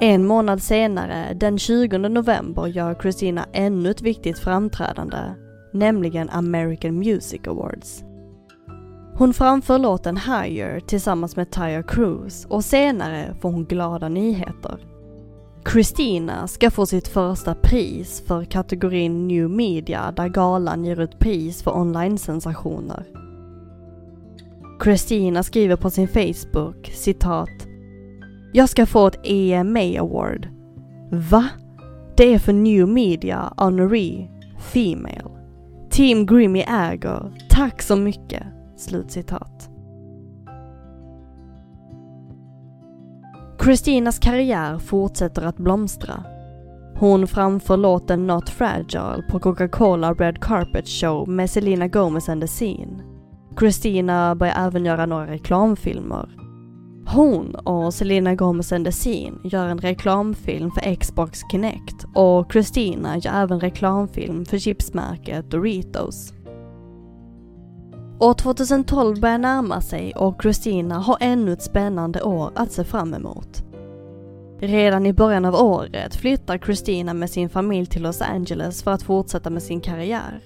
En 0.00 0.26
månad 0.26 0.62
senare, 0.62 1.34
den 1.34 1.58
20 1.58 1.98
november, 1.98 2.66
gör 2.66 2.94
Christina 2.94 3.46
ännu 3.52 3.90
ett 3.90 4.02
viktigt 4.02 4.38
framträdande, 4.38 5.18
nämligen 5.72 6.30
American 6.30 6.98
Music 6.98 7.40
Awards. 7.46 8.04
Hon 9.14 9.34
framför 9.34 9.78
låten 9.78 10.16
Higher 10.16 10.80
tillsammans 10.80 11.36
med 11.36 11.50
Tyre 11.50 11.82
Cruz 11.82 12.44
och 12.44 12.64
senare 12.64 13.34
får 13.40 13.50
hon 13.50 13.64
glada 13.64 14.08
nyheter. 14.08 14.78
Christina 15.72 16.48
ska 16.48 16.70
få 16.70 16.86
sitt 16.86 17.08
första 17.08 17.54
pris 17.54 18.22
för 18.26 18.44
kategorin 18.44 19.28
New 19.28 19.50
Media 19.50 20.12
där 20.16 20.28
galan 20.28 20.84
ger 20.84 21.00
ut 21.00 21.18
pris 21.18 21.62
för 21.62 21.76
online-sensationer. 21.76 23.04
Christina 24.84 25.42
skriver 25.42 25.76
på 25.76 25.90
sin 25.90 26.08
Facebook 26.08 26.90
citat 26.94 27.67
jag 28.52 28.68
ska 28.68 28.86
få 28.86 29.06
ett 29.06 29.20
EMA 29.22 30.00
Award. 30.00 30.48
Va? 31.10 31.48
Det 32.16 32.34
är 32.34 32.38
för 32.38 32.52
New 32.52 32.88
Media 32.88 33.52
Honoree 33.56 34.30
Female. 34.58 35.30
Team 35.90 36.26
Grimmy 36.26 36.64
äger. 36.68 37.32
Tack 37.50 37.82
så 37.82 37.96
mycket. 37.96 38.42
Slutcitat. 38.76 39.70
Christinas 43.62 44.18
karriär 44.18 44.78
fortsätter 44.78 45.42
att 45.42 45.56
blomstra. 45.56 46.24
Hon 46.98 47.26
framför 47.26 47.76
låten 47.76 48.26
Not 48.26 48.48
Fragile 48.48 49.22
på 49.28 49.38
Coca-Cola 49.40 50.14
Red 50.14 50.40
Carpet 50.40 50.88
Show 50.88 51.28
med 51.28 51.50
Selena 51.50 51.88
Gomez 51.88 52.28
and 52.28 52.40
the 52.40 52.48
Scene. 52.48 53.02
Christina 53.58 54.34
börjar 54.34 54.66
även 54.66 54.84
göra 54.84 55.06
några 55.06 55.26
reklamfilmer. 55.26 56.47
Hon 57.10 57.54
och 57.54 57.94
Selena 57.94 58.34
Gomez 58.34 58.72
and 58.72 58.84
the 58.84 58.92
Scene 58.92 59.36
gör 59.44 59.68
en 59.68 59.78
reklamfilm 59.78 60.70
för 60.70 60.94
Xbox 60.94 61.40
Kinect 61.50 62.06
och 62.14 62.52
Christina 62.52 63.18
gör 63.18 63.42
även 63.42 63.60
reklamfilm 63.60 64.44
för 64.44 64.58
chipsmärket 64.58 65.50
Doritos. 65.50 66.32
År 68.20 68.34
2012 68.34 69.20
börjar 69.20 69.38
närma 69.38 69.80
sig 69.80 70.12
och 70.16 70.42
Christina 70.42 70.98
har 70.98 71.16
ännu 71.20 71.52
ett 71.52 71.62
spännande 71.62 72.22
år 72.22 72.52
att 72.54 72.72
se 72.72 72.84
fram 72.84 73.14
emot. 73.14 73.64
Redan 74.60 75.06
i 75.06 75.12
början 75.12 75.44
av 75.44 75.54
året 75.54 76.16
flyttar 76.16 76.58
Christina 76.58 77.14
med 77.14 77.30
sin 77.30 77.48
familj 77.48 77.86
till 77.86 78.02
Los 78.02 78.22
Angeles 78.22 78.82
för 78.82 78.90
att 78.90 79.02
fortsätta 79.02 79.50
med 79.50 79.62
sin 79.62 79.80
karriär. 79.80 80.40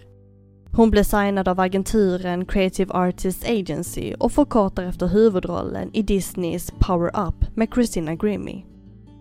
Hon 0.74 0.90
blev 0.90 1.02
signad 1.02 1.48
av 1.48 1.60
agenturen 1.60 2.46
Creative 2.46 2.94
Artists 2.94 3.44
Agency 3.44 4.14
och 4.18 4.32
förkortar 4.32 4.82
efter 4.82 5.06
huvudrollen 5.06 5.90
i 5.92 6.02
Disneys 6.02 6.72
Power 6.78 7.28
Up 7.28 7.56
med 7.56 7.68
Christina 7.74 8.14
Grimmie. 8.14 8.64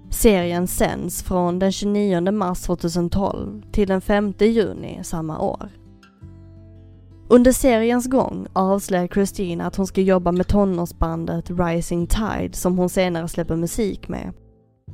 Serien 0.10 0.68
sänds 0.68 1.24
från 1.24 1.60
den 1.60 1.72
29 1.72 2.32
mars 2.32 2.62
2012 2.62 3.62
till 3.72 3.88
den 3.88 4.02
5 4.02 4.34
juni 4.40 5.00
samma 5.04 5.40
år. 5.40 5.70
Under 7.30 7.52
seriens 7.52 8.08
gång 8.08 8.48
avslöjar 8.54 9.08
Christina 9.08 9.66
att 9.66 9.76
hon 9.76 9.88
ska 9.88 10.02
jobba 10.02 10.32
med 10.32 10.48
tonårsbandet 10.48 11.50
Rising 11.50 12.08
Tide 12.08 12.54
som 12.54 12.78
hon 12.78 12.90
senare 12.90 13.28
släpper 13.28 13.56
musik 13.56 14.08
med. 14.08 14.34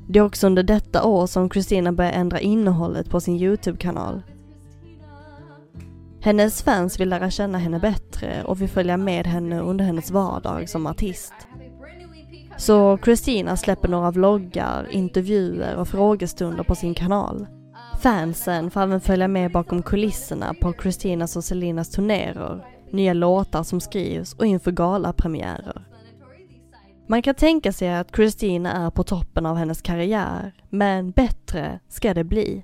Det 0.10 0.20
är 0.20 0.24
också 0.24 0.48
under 0.48 0.64
detta 0.64 1.04
år 1.04 1.28
som 1.28 1.50
Christina 1.50 1.92
börjar 1.92 2.12
ändra 2.12 2.40
innehållet 2.40 3.10
på 3.10 3.22
sin 3.22 3.36
YouTube-kanal. 3.36 4.22
Hennes 6.28 6.64
fans 6.64 7.00
vill 7.00 7.10
lära 7.10 7.30
känna 7.30 7.58
henne 7.58 7.80
bättre 7.80 8.44
och 8.44 8.62
vill 8.62 8.70
följa 8.70 8.98
med 8.98 9.28
henne 9.28 9.60
under 9.60 9.86
hennes 9.86 10.12
vardag 10.12 10.70
som 10.70 10.88
artist. 10.88 11.34
Så 12.58 12.98
Christina 12.98 13.58
släpper 13.58 13.88
några 13.88 14.12
vloggar, 14.12 14.88
intervjuer 14.92 15.76
och 15.76 15.88
frågestunder 15.88 16.64
på 16.64 16.76
sin 16.76 16.94
kanal. 16.94 17.48
Fansen 18.02 18.72
får 18.72 18.82
även 18.82 19.02
följa 19.02 19.28
med 19.28 19.52
bakom 19.52 19.84
kulisserna 19.84 20.54
på 20.62 20.74
Christinas 20.82 21.36
och 21.36 21.44
Selinas 21.44 21.90
turnéer, 21.90 22.66
nya 22.92 23.14
låtar 23.14 23.64
som 23.64 23.82
skrivs 23.82 24.34
och 24.34 24.46
inför 24.46 24.72
galapremiärer. 24.72 25.88
Man 27.08 27.22
kan 27.22 27.36
tänka 27.36 27.72
sig 27.72 27.96
att 27.96 28.16
Christina 28.16 28.72
är 28.72 28.90
på 28.90 29.04
toppen 29.04 29.46
av 29.46 29.58
hennes 29.58 29.82
karriär, 29.82 30.54
men 30.70 31.12
bättre 31.12 31.80
ska 31.90 32.14
det 32.14 32.24
bli. 32.24 32.64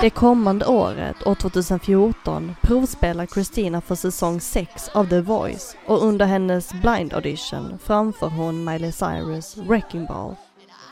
Det 0.00 0.10
kommande 0.10 0.66
året, 0.66 1.26
år 1.26 1.34
2014, 1.34 2.54
provspelar 2.62 3.26
Christina 3.26 3.80
för 3.80 3.94
säsong 3.94 4.40
6 4.40 4.88
av 4.88 5.04
The 5.04 5.20
Voice 5.20 5.76
och 5.86 6.02
under 6.02 6.26
hennes 6.26 6.72
blind 6.72 7.14
audition 7.14 7.78
framför 7.82 8.28
hon 8.28 8.64
Miley 8.64 8.92
Cyrus 8.92 9.56
Wrecking 9.56 10.06
Ball. 10.06 10.34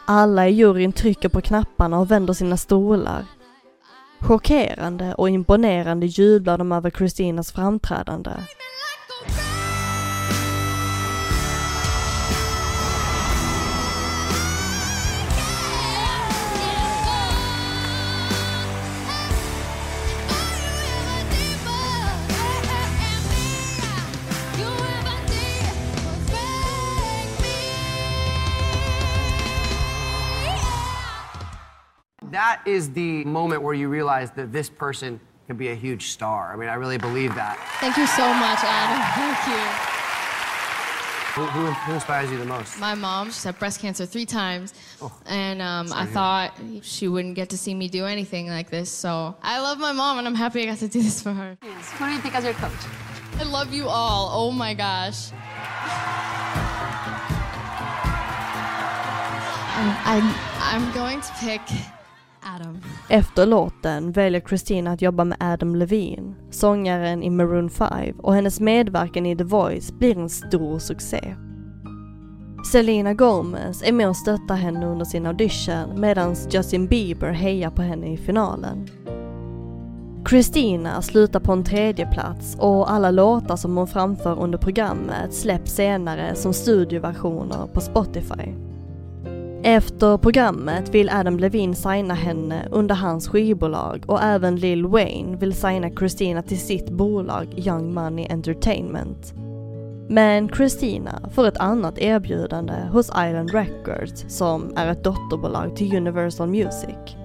Alla 0.06 0.48
i 0.48 0.52
juryn 0.52 0.92
trycker 0.92 1.28
på 1.28 1.40
knapparna 1.40 1.98
och 1.98 2.10
vänder 2.10 2.34
sina 2.34 2.56
stolar. 2.56 3.24
Chockerande 4.20 5.14
och 5.14 5.30
imponerande 5.30 6.06
jublar 6.06 6.58
de 6.58 6.72
över 6.72 6.90
Christinas 6.90 7.52
framträdande. 7.52 8.32
That 32.36 32.60
is 32.66 32.92
the 32.92 33.24
moment 33.24 33.62
where 33.62 33.72
you 33.72 33.88
realize 33.88 34.30
that 34.32 34.52
this 34.52 34.68
person 34.68 35.18
can 35.46 35.56
be 35.56 35.68
a 35.68 35.74
huge 35.74 36.08
star. 36.08 36.52
I 36.52 36.56
mean, 36.56 36.68
I 36.68 36.74
really 36.74 36.98
believe 36.98 37.34
that. 37.34 37.56
Thank 37.80 37.96
you 37.96 38.06
so 38.06 38.28
much, 38.34 38.58
Adam. 38.60 39.00
Thank 39.16 39.40
you. 39.48 39.62
Who, 41.32 41.46
who, 41.46 41.72
who 41.72 41.94
inspires 41.94 42.30
you 42.30 42.36
the 42.36 42.44
most? 42.44 42.78
My 42.78 42.94
mom, 42.94 43.28
she's 43.28 43.42
had 43.42 43.58
breast 43.58 43.80
cancer 43.80 44.04
three 44.04 44.26
times, 44.26 44.74
Oh, 45.00 45.10
and 45.24 45.62
um, 45.62 45.90
I 45.94 46.04
thought 46.04 46.52
she 46.82 47.08
wouldn't 47.08 47.36
get 47.36 47.48
to 47.50 47.56
see 47.56 47.72
me 47.72 47.88
do 47.88 48.04
anything 48.04 48.48
like 48.48 48.68
this. 48.68 48.90
So 48.90 49.34
I 49.42 49.58
love 49.60 49.78
my 49.78 49.92
mom, 49.92 50.18
and 50.18 50.26
I'm 50.28 50.34
happy 50.34 50.62
I 50.62 50.66
got 50.66 50.76
to 50.80 50.88
do 50.88 51.00
this 51.00 51.22
for 51.22 51.32
her. 51.32 51.56
Who 51.62 52.04
do 52.04 52.12
you 52.12 52.18
pick 52.18 52.34
as 52.34 52.44
your 52.44 52.52
coach? 52.52 52.72
I 53.38 53.44
love 53.44 53.72
you 53.72 53.88
all. 53.88 54.28
Oh 54.34 54.50
my 54.50 54.74
gosh. 54.74 55.32
I'm, 59.78 59.96
I'm, 60.04 60.34
I'm 60.60 60.94
going 60.94 61.22
to 61.22 61.32
pick 61.40 61.62
Adam. 62.54 62.78
Efter 63.08 63.46
låten 63.46 64.12
väljer 64.12 64.40
Christina 64.40 64.92
att 64.92 65.02
jobba 65.02 65.24
med 65.24 65.38
Adam 65.40 65.76
Levine, 65.76 66.34
sångaren 66.50 67.22
i 67.22 67.30
Maroon 67.30 67.70
5 67.70 67.90
och 68.18 68.34
hennes 68.34 68.60
medverkan 68.60 69.26
i 69.26 69.36
The 69.36 69.44
Voice 69.44 69.92
blir 69.92 70.18
en 70.18 70.28
stor 70.28 70.78
succé. 70.78 71.34
Selena 72.72 73.14
Gomez 73.14 73.82
är 73.82 73.92
med 73.92 74.08
och 74.08 74.16
stöttar 74.16 74.54
henne 74.54 74.86
under 74.86 75.04
sin 75.04 75.26
audition 75.26 76.00
medan 76.00 76.36
Justin 76.50 76.86
Bieber 76.86 77.32
hejar 77.32 77.70
på 77.70 77.82
henne 77.82 78.12
i 78.12 78.16
finalen. 78.16 78.88
Christina 80.28 81.02
slutar 81.02 81.40
på 81.40 81.52
en 81.52 81.64
tredje 81.64 82.06
plats 82.06 82.56
och 82.60 82.90
alla 82.92 83.10
låtar 83.10 83.56
som 83.56 83.76
hon 83.76 83.86
framför 83.86 84.40
under 84.40 84.58
programmet 84.58 85.34
släpps 85.34 85.74
senare 85.74 86.34
som 86.34 86.52
studioversioner 86.52 87.66
på 87.72 87.80
Spotify. 87.80 88.65
Efter 89.68 90.18
programmet 90.18 90.94
vill 90.94 91.10
Adam 91.10 91.38
Levine 91.38 91.74
signa 91.74 92.14
henne 92.14 92.68
under 92.70 92.94
hans 92.94 93.28
skivbolag 93.28 94.04
och 94.06 94.22
även 94.22 94.56
Lil 94.56 94.86
Wayne 94.86 95.36
vill 95.36 95.54
signa 95.54 95.90
Christina 95.90 96.42
till 96.42 96.60
sitt 96.60 96.90
bolag 96.90 97.54
Young 97.56 97.94
Money 97.94 98.26
Entertainment. 98.30 99.34
Men 100.08 100.48
Christina 100.48 101.30
får 101.34 101.46
ett 101.46 101.56
annat 101.56 101.98
erbjudande 101.98 102.74
hos 102.92 103.08
Island 103.08 103.50
Records 103.50 104.24
som 104.28 104.72
är 104.76 104.88
ett 104.88 105.04
dotterbolag 105.04 105.76
till 105.76 105.96
Universal 105.96 106.48
Music. 106.48 107.16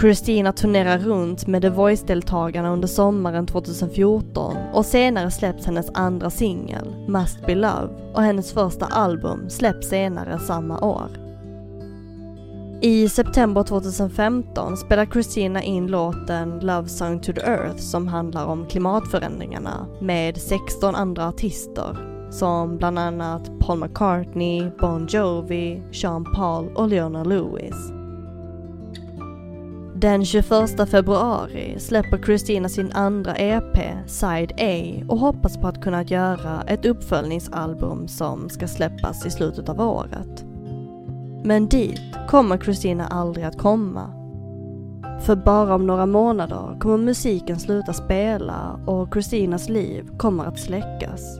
Christina 0.00 0.52
turnerar 0.52 0.98
runt 0.98 1.46
med 1.46 1.62
The 1.62 1.70
Voice-deltagarna 1.70 2.72
under 2.72 2.88
sommaren 2.88 3.46
2014 3.46 4.56
och 4.72 4.86
senare 4.86 5.30
släpps 5.30 5.66
hennes 5.66 5.90
andra 5.94 6.30
singel, 6.30 6.94
Must 7.08 7.46
Be 7.46 7.54
Love, 7.54 7.88
och 8.14 8.22
hennes 8.22 8.52
första 8.52 8.86
album 8.86 9.50
släpps 9.50 9.88
senare 9.88 10.38
samma 10.38 10.80
år. 10.80 11.25
I 12.82 13.08
september 13.08 13.62
2015 13.62 14.76
spelar 14.76 15.06
Christina 15.06 15.62
in 15.62 15.86
låten 15.86 16.60
Love 16.60 16.88
Song 16.88 17.20
to 17.20 17.32
the 17.32 17.40
Earth 17.40 17.76
som 17.76 18.08
handlar 18.08 18.46
om 18.46 18.66
klimatförändringarna 18.66 19.86
med 20.00 20.36
16 20.36 20.94
andra 20.94 21.28
artister 21.28 21.96
som 22.30 22.76
bland 22.76 22.98
annat 22.98 23.58
Paul 23.60 23.78
McCartney, 23.78 24.70
Bon 24.80 25.06
Jovi, 25.06 25.82
Sean 25.92 26.24
Paul 26.24 26.68
och 26.74 26.88
Leona 26.88 27.24
Lewis. 27.24 27.74
Den 29.94 30.24
21 30.24 30.90
februari 30.90 31.80
släpper 31.80 32.22
Christina 32.22 32.68
sin 32.68 32.92
andra 32.92 33.36
EP, 33.36 33.78
Side 34.06 34.52
A, 34.58 35.04
och 35.08 35.18
hoppas 35.18 35.56
på 35.56 35.68
att 35.68 35.82
kunna 35.82 36.02
göra 36.02 36.62
ett 36.66 36.86
uppföljningsalbum 36.86 38.08
som 38.08 38.48
ska 38.48 38.68
släppas 38.68 39.26
i 39.26 39.30
slutet 39.30 39.68
av 39.68 39.80
året. 39.80 40.44
Men 41.46 41.68
dit 41.68 42.00
kommer 42.28 42.58
Christina 42.58 43.06
aldrig 43.06 43.44
att 43.44 43.58
komma. 43.58 44.10
För 45.20 45.36
bara 45.36 45.74
om 45.74 45.86
några 45.86 46.06
månader 46.06 46.80
kommer 46.80 46.98
musiken 46.98 47.58
sluta 47.58 47.92
spela 47.92 48.80
och 48.86 49.12
Christinas 49.12 49.68
liv 49.68 50.10
kommer 50.18 50.44
att 50.44 50.58
släckas. 50.58 51.38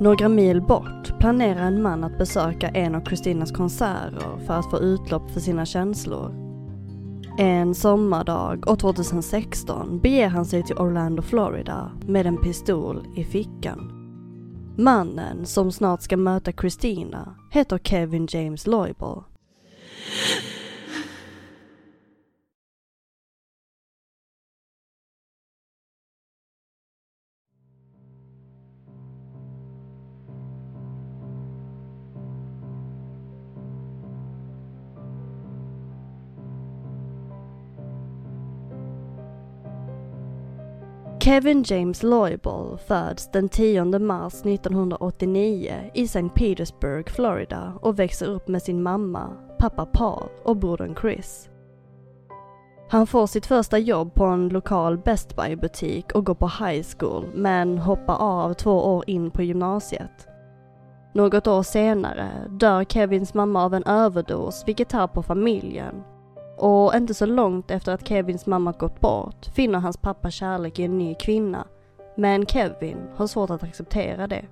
Några 0.00 0.28
mil 0.28 0.62
bort 0.62 1.18
planerar 1.18 1.66
en 1.66 1.82
man 1.82 2.04
att 2.04 2.18
besöka 2.18 2.68
en 2.68 2.94
av 2.94 3.00
Christinas 3.00 3.52
konserter 3.52 4.46
för 4.46 4.54
att 4.54 4.70
få 4.70 4.78
utlopp 4.78 5.30
för 5.30 5.40
sina 5.40 5.66
känslor. 5.66 6.34
En 7.38 7.74
sommardag 7.74 8.68
år 8.68 8.76
2016 8.76 10.00
beger 10.00 10.28
han 10.28 10.44
sig 10.44 10.62
till 10.62 10.78
Orlando, 10.78 11.22
Florida 11.22 11.90
med 12.06 12.26
en 12.26 12.36
pistol 12.36 13.06
i 13.16 13.24
fickan. 13.24 14.03
Mannen 14.76 15.46
som 15.46 15.72
snart 15.72 16.02
ska 16.02 16.16
möta 16.16 16.52
Christina 16.52 17.34
heter 17.50 17.78
Kevin 17.78 18.26
James 18.30 18.66
Loible. 18.66 19.22
Kevin 41.24 41.62
James 41.62 42.02
Loyball 42.02 42.78
föds 42.78 43.30
den 43.30 43.48
10 43.48 43.98
mars 43.98 44.34
1989 44.34 45.90
i 45.94 46.04
St. 46.04 46.28
Petersburg, 46.34 47.10
Florida 47.10 47.72
och 47.80 47.98
växer 47.98 48.26
upp 48.26 48.48
med 48.48 48.62
sin 48.62 48.82
mamma, 48.82 49.30
pappa 49.58 49.86
Paul 49.86 50.28
och 50.44 50.56
brodern 50.56 50.96
Chris. 51.00 51.48
Han 52.90 53.06
får 53.06 53.26
sitt 53.26 53.46
första 53.46 53.78
jobb 53.78 54.14
på 54.14 54.24
en 54.24 54.48
lokal 54.48 54.98
Best 54.98 55.36
Buy-butik 55.36 56.12
och 56.12 56.26
går 56.26 56.34
på 56.34 56.46
high 56.46 56.86
school 56.98 57.24
men 57.34 57.78
hoppar 57.78 58.16
av 58.16 58.54
två 58.54 58.96
år 58.96 59.04
in 59.06 59.30
på 59.30 59.42
gymnasiet. 59.42 60.28
Något 61.14 61.46
år 61.46 61.62
senare 61.62 62.30
dör 62.50 62.84
Kevins 62.84 63.34
mamma 63.34 63.64
av 63.64 63.74
en 63.74 63.84
överdos 63.84 64.64
vilket 64.66 64.88
tär 64.88 65.06
på 65.06 65.22
familjen 65.22 65.94
och 66.56 66.94
inte 66.94 67.14
så 67.14 67.26
långt 67.26 67.70
efter 67.70 67.92
att 67.92 68.08
Kevins 68.08 68.46
mamma 68.46 68.72
gått 68.72 69.00
bort 69.00 69.46
finner 69.54 69.78
hans 69.78 69.96
pappa 69.96 70.30
kärlek 70.30 70.78
i 70.78 70.82
en 70.82 70.98
ny 70.98 71.14
kvinna. 71.14 71.66
Men 72.16 72.46
Kevin 72.46 72.96
har 73.16 73.26
svårt 73.26 73.50
att 73.50 73.62
acceptera 73.62 74.26
det. 74.26 74.44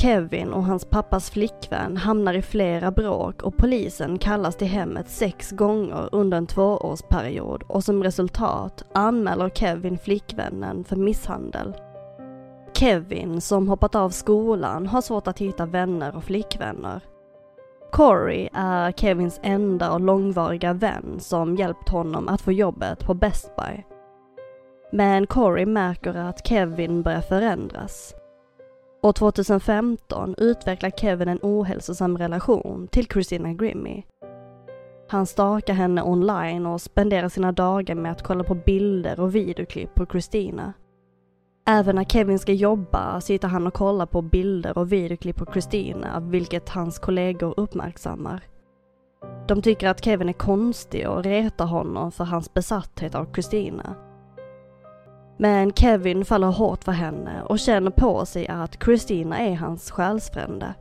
Kevin 0.00 0.52
och 0.52 0.64
hans 0.64 0.84
pappas 0.84 1.30
flickvän 1.30 1.96
hamnar 1.96 2.34
i 2.34 2.42
flera 2.42 2.90
bråk 2.90 3.42
och 3.42 3.56
polisen 3.56 4.18
kallas 4.18 4.56
till 4.56 4.66
hemmet 4.66 5.08
sex 5.08 5.50
gånger 5.50 6.08
under 6.12 6.38
en 6.38 6.46
tvåårsperiod 6.46 7.62
och 7.62 7.84
som 7.84 8.04
resultat 8.04 8.84
anmäler 8.94 9.48
Kevin 9.48 9.98
flickvännen 9.98 10.84
för 10.84 10.96
misshandel. 10.96 11.74
Kevin, 12.72 13.40
som 13.40 13.68
hoppat 13.68 13.94
av 13.94 14.10
skolan, 14.10 14.86
har 14.86 15.00
svårt 15.00 15.26
att 15.26 15.38
hitta 15.38 15.66
vänner 15.66 16.16
och 16.16 16.24
flickvänner. 16.24 17.02
Corey 17.92 18.48
är 18.52 18.92
Kevins 18.92 19.40
enda 19.42 19.92
och 19.92 20.00
långvariga 20.00 20.72
vän 20.72 21.16
som 21.20 21.56
hjälpt 21.56 21.88
honom 21.88 22.28
att 22.28 22.40
få 22.40 22.52
jobbet 22.52 23.04
på 23.04 23.14
Best 23.14 23.56
Buy. 23.56 23.82
Men 24.92 25.26
Corey 25.26 25.66
märker 25.66 26.14
att 26.14 26.46
Kevin 26.46 27.02
börjar 27.02 27.20
förändras. 27.20 28.14
År 29.02 29.12
2015 29.12 30.34
utvecklar 30.38 30.90
Kevin 30.90 31.28
en 31.28 31.38
ohälsosam 31.42 32.18
relation 32.18 32.88
till 32.88 33.06
Christina 33.06 33.52
Grimmie. 33.52 34.02
Han 35.08 35.26
stalkar 35.26 35.74
henne 35.74 36.02
online 36.02 36.66
och 36.66 36.80
spenderar 36.80 37.28
sina 37.28 37.52
dagar 37.52 37.94
med 37.94 38.12
att 38.12 38.22
kolla 38.22 38.44
på 38.44 38.54
bilder 38.54 39.20
och 39.20 39.34
videoklipp 39.34 39.94
på 39.94 40.06
Christina. 40.06 40.72
Även 41.70 41.96
när 41.96 42.04
Kevin 42.04 42.38
ska 42.38 42.52
jobba 42.52 43.20
sitter 43.20 43.48
han 43.48 43.66
och 43.66 43.74
kollar 43.74 44.06
på 44.06 44.22
bilder 44.22 44.78
och 44.78 44.92
videoklipp 44.92 45.36
på 45.36 45.52
Christina, 45.52 46.20
vilket 46.20 46.68
hans 46.68 46.98
kollegor 46.98 47.54
uppmärksammar. 47.56 48.40
De 49.48 49.62
tycker 49.62 49.88
att 49.88 50.04
Kevin 50.04 50.28
är 50.28 50.32
konstig 50.32 51.08
och 51.08 51.24
retar 51.24 51.66
honom 51.66 52.12
för 52.12 52.24
hans 52.24 52.54
besatthet 52.54 53.14
av 53.14 53.32
Christina. 53.34 53.94
Men 55.38 55.72
Kevin 55.72 56.24
faller 56.24 56.46
hårt 56.46 56.84
för 56.84 56.92
henne 56.92 57.42
och 57.42 57.58
känner 57.58 57.90
på 57.90 58.26
sig 58.26 58.48
att 58.48 58.84
Christina 58.84 59.38
är 59.38 59.54
hans 59.54 59.90
själsfrände. 59.90 60.74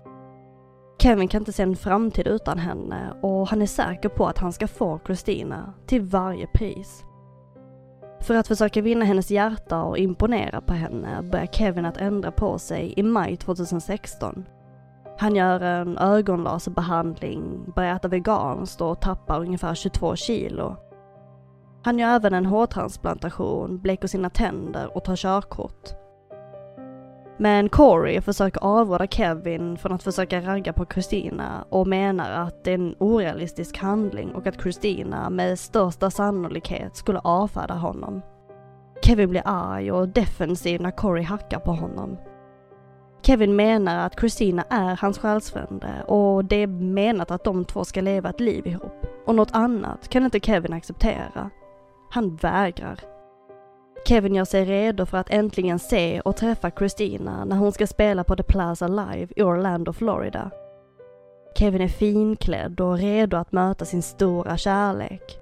Kevin 1.01 1.27
kan 1.27 1.41
inte 1.41 1.53
se 1.53 1.63
en 1.63 1.75
framtid 1.75 2.27
utan 2.27 2.57
henne 2.57 3.13
och 3.21 3.47
han 3.47 3.61
är 3.61 3.65
säker 3.65 4.09
på 4.09 4.25
att 4.27 4.37
han 4.37 4.53
ska 4.53 4.67
få 4.67 4.99
Christina 5.05 5.73
till 5.85 6.01
varje 6.01 6.47
pris. 6.47 7.03
För 8.21 8.35
att 8.35 8.47
försöka 8.47 8.81
vinna 8.81 9.05
hennes 9.05 9.31
hjärta 9.31 9.83
och 9.83 9.97
imponera 9.97 10.61
på 10.61 10.73
henne 10.73 11.21
börjar 11.21 11.45
Kevin 11.45 11.85
att 11.85 11.97
ändra 11.97 12.31
på 12.31 12.59
sig 12.59 12.93
i 12.97 13.03
maj 13.03 13.37
2016. 13.37 14.45
Han 15.17 15.35
gör 15.35 15.61
en 15.61 15.97
ögonlaserbehandling, 15.97 17.71
börjar 17.75 17.95
äta 17.95 18.07
veganskt 18.07 18.81
och 18.81 19.01
tappar 19.01 19.39
ungefär 19.39 19.75
22 19.75 20.15
kilo. 20.15 20.75
Han 21.83 21.99
gör 21.99 22.15
även 22.15 22.33
en 22.33 22.45
hårtransplantation, 22.45 23.79
bleker 23.79 24.07
sina 24.07 24.29
tänder 24.29 24.97
och 24.97 25.03
tar 25.03 25.15
körkort. 25.15 25.89
Men 27.41 27.69
Corey 27.69 28.21
försöker 28.21 28.63
avråda 28.63 29.07
Kevin 29.07 29.77
från 29.77 29.91
att 29.91 30.03
försöka 30.03 30.41
ragga 30.41 30.73
på 30.73 30.85
Christina 30.85 31.65
och 31.69 31.87
menar 31.87 32.31
att 32.31 32.63
det 32.63 32.71
är 32.71 32.75
en 32.75 32.95
orealistisk 32.99 33.77
handling 33.77 34.35
och 34.35 34.47
att 34.47 34.61
Christina 34.61 35.29
med 35.29 35.59
största 35.59 36.11
sannolikhet 36.11 36.95
skulle 36.95 37.19
avfärda 37.19 37.73
honom. 37.73 38.21
Kevin 39.01 39.29
blir 39.29 39.41
arg 39.45 39.91
och 39.91 40.07
defensiv 40.07 40.81
när 40.81 40.91
Corey 40.91 41.23
hackar 41.23 41.59
på 41.59 41.71
honom. 41.71 42.17
Kevin 43.21 43.55
menar 43.55 44.05
att 44.05 44.19
Christina 44.19 44.63
är 44.69 44.95
hans 44.95 45.19
själsfrände 45.19 46.03
och 46.07 46.45
det 46.45 46.55
är 46.55 46.67
menat 46.67 47.31
att 47.31 47.43
de 47.43 47.65
två 47.65 47.85
ska 47.85 48.01
leva 48.01 48.29
ett 48.29 48.39
liv 48.39 48.67
ihop. 48.67 49.05
Och 49.25 49.35
något 49.35 49.51
annat 49.51 50.07
kan 50.07 50.25
inte 50.25 50.39
Kevin 50.39 50.73
acceptera. 50.73 51.49
Han 52.09 52.35
vägrar. 52.35 53.18
Kevin 54.05 54.35
gör 54.35 54.45
sig 54.45 54.65
redo 54.65 55.05
för 55.05 55.17
att 55.17 55.29
äntligen 55.29 55.79
se 55.79 56.21
och 56.21 56.35
träffa 56.35 56.71
Christina 56.71 57.45
när 57.45 57.55
hon 57.55 57.71
ska 57.71 57.87
spela 57.87 58.23
på 58.23 58.35
The 58.35 58.43
Plaza 58.43 58.87
Live 58.87 59.27
i 59.35 59.43
Orlando, 59.43 59.93
Florida. 59.93 60.51
Kevin 61.55 61.81
är 61.81 61.87
finklädd 61.87 62.79
och 62.79 62.97
redo 62.97 63.37
att 63.37 63.51
möta 63.51 63.85
sin 63.85 64.01
stora 64.01 64.57
kärlek. 64.57 65.39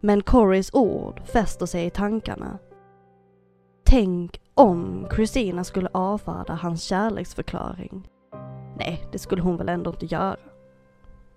Men 0.00 0.22
Corys 0.22 0.70
ord 0.74 1.20
fäster 1.24 1.66
sig 1.66 1.86
i 1.86 1.90
tankarna. 1.90 2.58
Tänk 3.84 4.40
om 4.54 5.06
Christina 5.14 5.64
skulle 5.64 5.88
avfärda 5.92 6.54
hans 6.54 6.82
kärleksförklaring. 6.82 8.08
Nej, 8.76 9.06
det 9.12 9.18
skulle 9.18 9.42
hon 9.42 9.56
väl 9.56 9.68
ändå 9.68 9.90
inte 9.90 10.06
göra. 10.06 10.36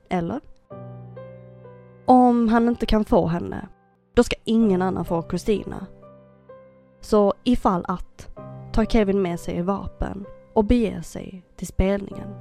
Eller? 0.10 0.40
Om 2.06 2.50
han 2.50 2.68
inte 2.68 2.86
kan 2.86 3.06
få 3.06 3.28
henne, 3.28 3.68
då 4.20 4.24
ska 4.24 4.36
ingen 4.44 4.82
annan 4.82 5.06
få 5.06 5.26
Christina. 5.30 5.88
Så 7.02 7.34
ifall 7.44 7.86
att, 7.88 8.28
tar 8.74 8.86
Kevin 8.86 9.22
med 9.22 9.40
sig 9.40 9.62
vapen 9.62 10.26
och 10.54 10.66
beger 10.66 11.02
sig 11.02 11.44
till 11.56 11.68
spelningen. 11.68 12.36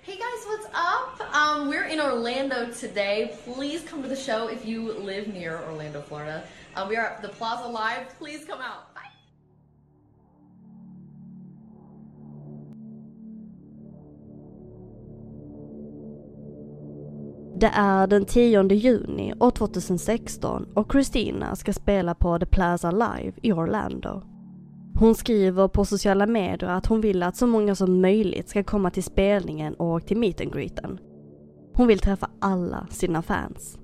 Hey 0.00 0.16
guys, 0.16 0.46
what's 0.46 0.66
up? 0.74 1.20
Um, 1.34 1.70
we're 1.70 1.86
in 1.86 2.00
Orlando 2.00 2.72
today. 2.80 3.36
Please 3.44 3.88
come 3.90 4.02
to 4.02 4.08
the 4.08 4.16
show 4.16 4.48
if 4.48 4.66
you 4.66 4.92
live 4.92 5.28
near 5.28 5.60
Orlando, 5.70 6.02
Florida. 6.02 6.42
Uh, 6.74 6.86
we 6.88 6.96
are 6.96 7.06
at 7.06 7.22
the 7.22 7.28
Plaza 7.28 7.68
Live. 7.68 8.18
Please 8.18 8.44
come 8.44 8.60
out. 8.60 8.91
Det 17.62 17.70
är 17.74 18.06
den 18.06 18.24
10 18.24 18.62
juni 18.72 19.34
år 19.40 19.50
2016 19.50 20.66
och 20.74 20.92
Christina 20.92 21.56
ska 21.56 21.72
spela 21.72 22.14
på 22.14 22.38
The 22.38 22.46
Plaza 22.46 22.90
Live 22.90 23.32
i 23.42 23.52
Orlando. 23.52 24.22
Hon 24.94 25.14
skriver 25.14 25.68
på 25.68 25.84
sociala 25.84 26.26
medier 26.26 26.70
att 26.70 26.86
hon 26.86 27.00
vill 27.00 27.22
att 27.22 27.36
så 27.36 27.46
många 27.46 27.74
som 27.74 28.00
möjligt 28.00 28.48
ska 28.48 28.64
komma 28.64 28.90
till 28.90 29.02
spelningen 29.02 29.74
och 29.74 30.06
till 30.06 30.16
meet 30.16 30.40
and 30.40 30.52
greeten. 30.52 30.98
Hon 31.74 31.86
vill 31.86 31.98
träffa 31.98 32.30
alla 32.40 32.86
sina 32.90 33.22
fans. 33.22 33.78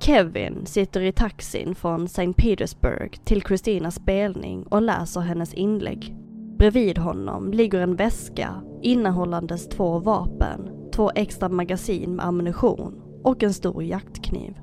Kevin 0.00 0.66
sitter 0.66 1.00
i 1.00 1.12
taxin 1.12 1.74
från 1.74 2.04
St. 2.04 2.32
Petersburg 2.32 3.24
till 3.24 3.42
Christinas 3.42 3.94
spelning 3.94 4.62
och 4.62 4.82
läser 4.82 5.20
hennes 5.20 5.54
inlägg. 5.54 6.16
Bredvid 6.58 6.98
honom 6.98 7.52
ligger 7.52 7.80
en 7.80 7.96
väska 7.96 8.62
innehållandes 8.82 9.68
två 9.68 9.98
vapen, 9.98 10.81
två 10.92 11.10
extra 11.14 11.48
magasin 11.48 12.16
med 12.16 12.26
ammunition 12.26 13.02
och 13.24 13.42
en 13.42 13.54
stor 13.54 13.82
jaktkniv. 13.82 14.58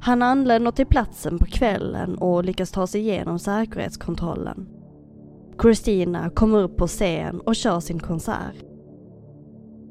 Han 0.00 0.22
anländer 0.22 0.70
till 0.70 0.86
platsen 0.86 1.38
på 1.38 1.44
kvällen 1.44 2.18
och 2.18 2.44
lyckas 2.44 2.70
ta 2.70 2.86
sig 2.86 3.00
igenom 3.00 3.38
säkerhetskontrollen. 3.38 4.68
Christina 5.62 6.30
kommer 6.30 6.58
upp 6.58 6.76
på 6.76 6.86
scen 6.86 7.40
och 7.40 7.56
kör 7.56 7.80
sin 7.80 7.98
konsert. 7.98 8.64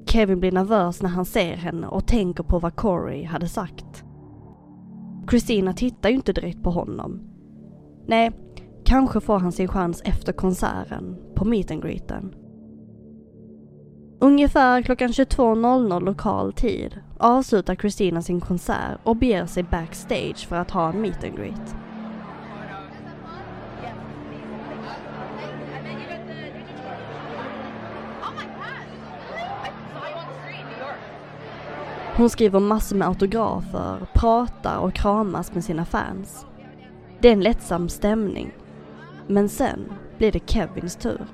Kevin 0.06 0.40
blir 0.40 0.52
nervös 0.52 1.02
när 1.02 1.10
han 1.10 1.26
ser 1.26 1.56
henne 1.56 1.88
och 1.88 2.08
tänker 2.08 2.44
på 2.44 2.60
vad 2.60 2.76
Corey 2.76 3.24
hade 3.24 3.48
sagt. 3.48 4.04
Christina 5.30 5.74
tittar 5.74 6.10
ju 6.10 6.16
inte 6.16 6.34
direkt 6.34 6.64
på 6.64 6.72
honom. 6.72 7.20
Nej, 8.08 8.32
kanske 8.84 9.20
får 9.20 9.40
han 9.40 9.52
sin 9.52 9.68
chans 9.68 10.02
efter 10.06 10.34
konserten, 10.34 11.18
på 11.36 11.46
meet 11.46 11.72
and 11.72 11.82
greeten. 11.82 12.34
Ungefär 14.22 14.82
klockan 14.82 15.10
22.00 15.10 16.00
lokal 16.06 16.54
tid 16.54 17.00
avslutar 17.18 17.76
Christina 17.76 18.22
sin 18.22 18.42
konsert 18.42 19.00
och 19.04 19.16
beger 19.16 19.46
sig 19.46 19.64
backstage 19.64 20.48
för 20.48 20.56
att 20.56 20.72
ha 20.72 20.90
en 20.90 21.02
meet 21.02 21.24
and 21.24 21.36
greet. 21.36 21.76
Hon 32.16 32.30
skriver 32.30 32.60
massor 32.60 32.96
med 32.96 33.08
autografer, 33.08 34.08
pratar 34.14 34.78
och 34.78 34.94
kramas 34.94 35.54
med 35.54 35.64
sina 35.64 35.86
fans. 35.86 36.46
Det 37.20 37.28
är 37.28 37.34
en 37.34 37.42
lättsam 37.42 37.90
stämning. 37.90 38.52
Men 39.28 39.50
sen 39.50 39.94
blir 40.18 40.32
det 40.32 40.50
Kevins 40.50 40.96
tur. 40.96 41.26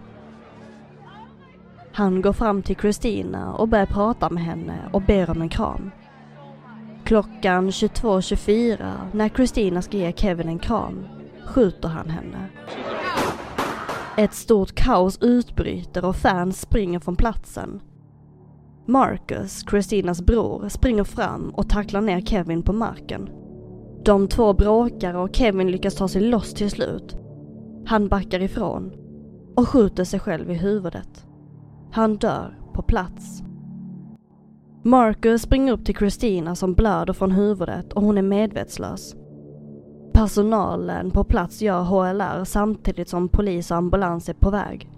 Han 1.96 2.22
går 2.22 2.34
fram 2.34 2.62
till 2.62 2.76
Christina 2.76 3.54
och 3.54 3.68
börjar 3.68 3.86
prata 3.86 4.30
med 4.30 4.44
henne 4.44 4.90
och 4.94 5.02
ber 5.02 5.30
om 5.30 5.42
en 5.42 5.50
kram. 5.50 5.92
Klockan 7.04 7.70
22.24 7.70 8.94
när 9.14 9.30
Christina 9.30 9.82
ska 9.82 9.98
ge 9.98 10.14
Kevin 10.14 10.48
en 10.48 10.60
kram 10.60 11.06
skjuter 11.46 11.90
han 11.90 12.10
henne. 12.10 12.50
Ett 14.18 14.34
stort 14.34 14.76
kaos 14.76 15.18
utbryter 15.22 16.06
och 16.06 16.16
fans 16.16 16.62
springer 16.62 17.00
från 17.00 17.16
platsen. 17.16 17.82
Marcus, 18.86 19.66
Christinas 19.70 20.22
bror, 20.22 20.70
springer 20.70 21.04
fram 21.04 21.50
och 21.50 21.70
tacklar 21.70 22.02
ner 22.02 22.22
Kevin 22.22 22.64
på 22.64 22.74
marken. 22.74 23.30
De 24.06 24.28
två 24.28 24.54
bråkar 24.54 25.14
och 25.14 25.36
Kevin 25.36 25.72
lyckas 25.72 25.96
ta 25.96 26.08
sig 26.08 26.22
loss 26.22 26.54
till 26.54 26.72
slut. 26.72 27.16
Han 27.86 28.08
backar 28.08 28.42
ifrån 28.42 28.92
och 29.56 29.70
skjuter 29.70 30.04
sig 30.04 30.20
själv 30.20 30.52
i 30.52 30.54
huvudet. 30.54 31.26
Han 31.96 32.18
dör 32.18 32.58
på 32.74 32.82
plats. 32.82 33.44
Marcus 34.84 35.42
springer 35.42 35.74
upp 35.74 35.86
till 35.86 35.96
Christina 35.96 36.56
som 36.56 36.74
blöder 36.74 37.14
från 37.14 37.32
huvudet 37.32 37.94
och 37.94 38.02
hon 38.02 38.18
är 38.18 38.22
medvetslös. 38.22 39.16
Personalen 40.14 41.12
på 41.12 41.24
plats 41.24 41.62
gör 41.62 41.84
HLR 41.84 42.44
samtidigt 42.44 43.10
som 43.10 43.30
polis 43.30 43.72
och 43.72 43.78
ambulans 43.78 44.30
är 44.30 44.34
på 44.34 44.50
väg. 44.50 44.92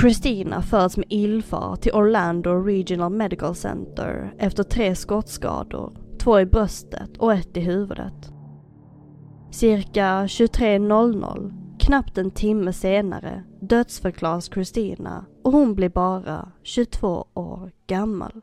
Christina 0.00 0.62
förs 0.62 0.96
med 0.96 1.06
ilfart 1.08 1.80
till 1.80 1.92
Orlando 1.92 2.50
Regional 2.50 3.12
Medical 3.12 3.54
Center 3.54 4.34
efter 4.38 4.62
tre 4.62 4.94
skottskador, 4.94 5.92
två 6.18 6.40
i 6.40 6.46
bröstet 6.46 7.16
och 7.18 7.32
ett 7.32 7.56
i 7.56 7.60
huvudet. 7.60 8.32
Cirka 9.50 10.24
23.00, 10.24 11.52
knappt 11.78 12.18
en 12.18 12.30
timme 12.30 12.72
senare, 12.72 13.44
dödsförklaras 13.60 14.50
Christina 14.54 15.24
och 15.42 15.52
hon 15.52 15.74
blir 15.74 15.88
bara 15.88 16.52
22 16.62 17.26
år 17.34 17.70
gammal. 17.86 18.42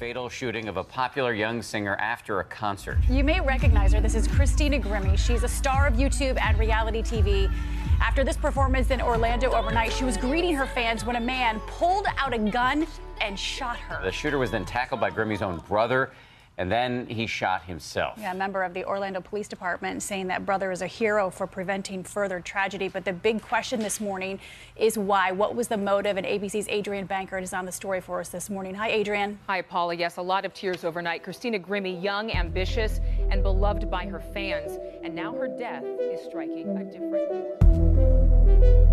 Fatal 0.00 0.30
shooting 0.30 0.66
of 0.66 0.78
a 0.78 0.82
popular 0.82 1.34
young 1.34 1.60
singer 1.60 1.94
after 1.96 2.40
a 2.40 2.44
concert. 2.44 2.96
You 3.10 3.22
may 3.22 3.38
recognize 3.38 3.92
her. 3.92 4.00
This 4.00 4.14
is 4.14 4.26
Christina 4.26 4.78
Grimmie. 4.78 5.18
She's 5.18 5.42
a 5.42 5.48
star 5.48 5.86
of 5.86 5.92
YouTube 5.92 6.40
and 6.40 6.58
reality 6.58 7.02
TV. 7.02 7.52
After 8.00 8.24
this 8.24 8.38
performance 8.38 8.90
in 8.90 9.02
Orlando 9.02 9.52
overnight, 9.52 9.92
she 9.92 10.04
was 10.04 10.16
greeting 10.16 10.54
her 10.54 10.64
fans 10.64 11.04
when 11.04 11.16
a 11.16 11.20
man 11.20 11.60
pulled 11.66 12.06
out 12.16 12.32
a 12.32 12.38
gun 12.38 12.86
and 13.20 13.38
shot 13.38 13.76
her. 13.76 14.02
The 14.02 14.10
shooter 14.10 14.38
was 14.38 14.50
then 14.50 14.64
tackled 14.64 15.02
by 15.02 15.10
Grimmie's 15.10 15.42
own 15.42 15.58
brother 15.68 16.12
and 16.60 16.70
then 16.70 17.06
he 17.06 17.26
shot 17.26 17.64
himself. 17.64 18.18
Yeah, 18.18 18.32
a 18.32 18.34
member 18.34 18.62
of 18.62 18.74
the 18.74 18.84
Orlando 18.84 19.22
Police 19.22 19.48
Department 19.48 20.02
saying 20.02 20.26
that 20.26 20.44
brother 20.44 20.70
is 20.70 20.82
a 20.82 20.86
hero 20.86 21.30
for 21.30 21.46
preventing 21.46 22.04
further 22.04 22.38
tragedy. 22.38 22.86
But 22.86 23.06
the 23.06 23.14
big 23.14 23.40
question 23.40 23.80
this 23.80 23.98
morning 23.98 24.38
is 24.76 24.98
why? 24.98 25.32
What 25.32 25.54
was 25.54 25.68
the 25.68 25.78
motive? 25.78 26.18
And 26.18 26.26
ABC's 26.26 26.68
Adrian 26.68 27.08
Bankert 27.08 27.42
is 27.42 27.54
on 27.54 27.64
the 27.64 27.72
story 27.72 28.02
for 28.02 28.20
us 28.20 28.28
this 28.28 28.50
morning. 28.50 28.74
Hi, 28.74 28.90
Adrian. 28.90 29.38
Hi, 29.46 29.62
Paula. 29.62 29.94
Yes, 29.94 30.18
a 30.18 30.22
lot 30.22 30.44
of 30.44 30.52
tears 30.52 30.84
overnight. 30.84 31.22
Christina 31.22 31.58
Grimmie, 31.58 31.98
young, 31.98 32.30
ambitious, 32.30 33.00
and 33.30 33.42
beloved 33.42 33.90
by 33.90 34.04
her 34.04 34.20
fans. 34.20 34.78
And 35.02 35.14
now 35.14 35.32
her 35.32 35.48
death 35.48 35.84
is 35.98 36.20
striking 36.26 36.76
a 36.76 36.84
different 36.84 37.58
chord. 37.62 38.89